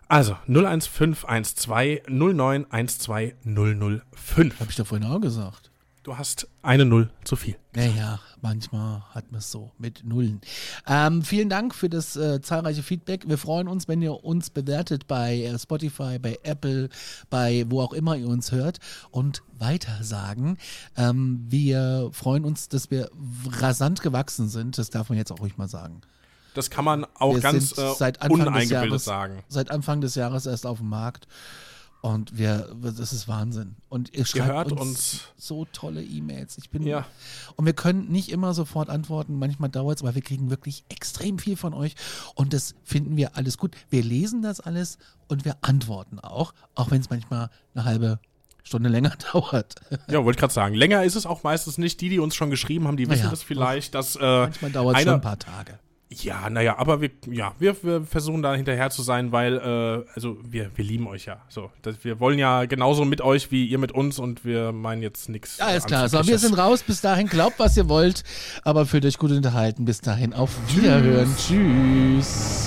[0.08, 4.60] Also 01512 0912 005.
[4.60, 5.72] Habe ich doch vorhin auch gesagt.
[6.08, 7.58] Du hast eine Null zu viel.
[7.76, 10.40] Naja, manchmal hat man es so mit Nullen.
[10.88, 13.28] Ähm, vielen Dank für das äh, zahlreiche Feedback.
[13.28, 16.88] Wir freuen uns, wenn ihr uns bewertet bei äh, Spotify, bei Apple,
[17.30, 18.78] bei wo auch immer ihr uns hört
[19.12, 20.58] und weitersagen.
[20.96, 23.10] Ähm, wir freuen uns, dass wir
[23.60, 24.78] rasant gewachsen sind.
[24.78, 26.00] Das darf man jetzt auch ruhig mal sagen.
[26.54, 27.84] Das kann man auch wir ganz äh,
[28.30, 29.44] uneingebildet Jahres sagen.
[29.50, 31.28] Seit Anfang des Jahres erst auf dem Markt.
[32.02, 33.76] Und wir, das ist Wahnsinn.
[33.90, 36.58] Und ihr schreibt uns, uns- so tolle E-Mails.
[36.58, 37.06] Ich bin Ja.
[37.56, 39.38] und wir können nicht immer sofort antworten.
[39.40, 41.96] Manchmal dauert es, aber wir kriegen wirklich extrem viel von euch.
[42.36, 43.76] Und das finden wir alles gut.
[43.90, 48.20] Wir lesen das alles und wir antworten auch, auch wenn es manchmal eine halbe
[48.64, 49.76] Stunde länger dauert.
[50.08, 50.76] Ja, wollte ich gerade sagen.
[50.76, 52.00] Länger ist es auch meistens nicht.
[52.00, 54.98] Die, die uns schon geschrieben haben, die wissen Naja, das vielleicht, dass äh, Manchmal dauert
[55.00, 55.80] es ein paar Tage.
[56.24, 60.38] Ja, naja, aber wir, ja, wir, wir versuchen da hinterher zu sein, weil, äh, also
[60.44, 61.42] wir, wir lieben euch ja.
[61.50, 65.02] So, das, wir wollen ja genauso mit euch wie ihr mit uns und wir meinen
[65.02, 65.60] jetzt nichts.
[65.60, 66.84] Alles klar, so, wir sind raus.
[66.84, 68.24] Bis dahin glaubt, was ihr wollt,
[68.64, 69.86] aber fühlt euch gut unterhalten.
[69.86, 71.34] Bis dahin, auf Wiederhören.
[71.38, 72.67] Tschüss.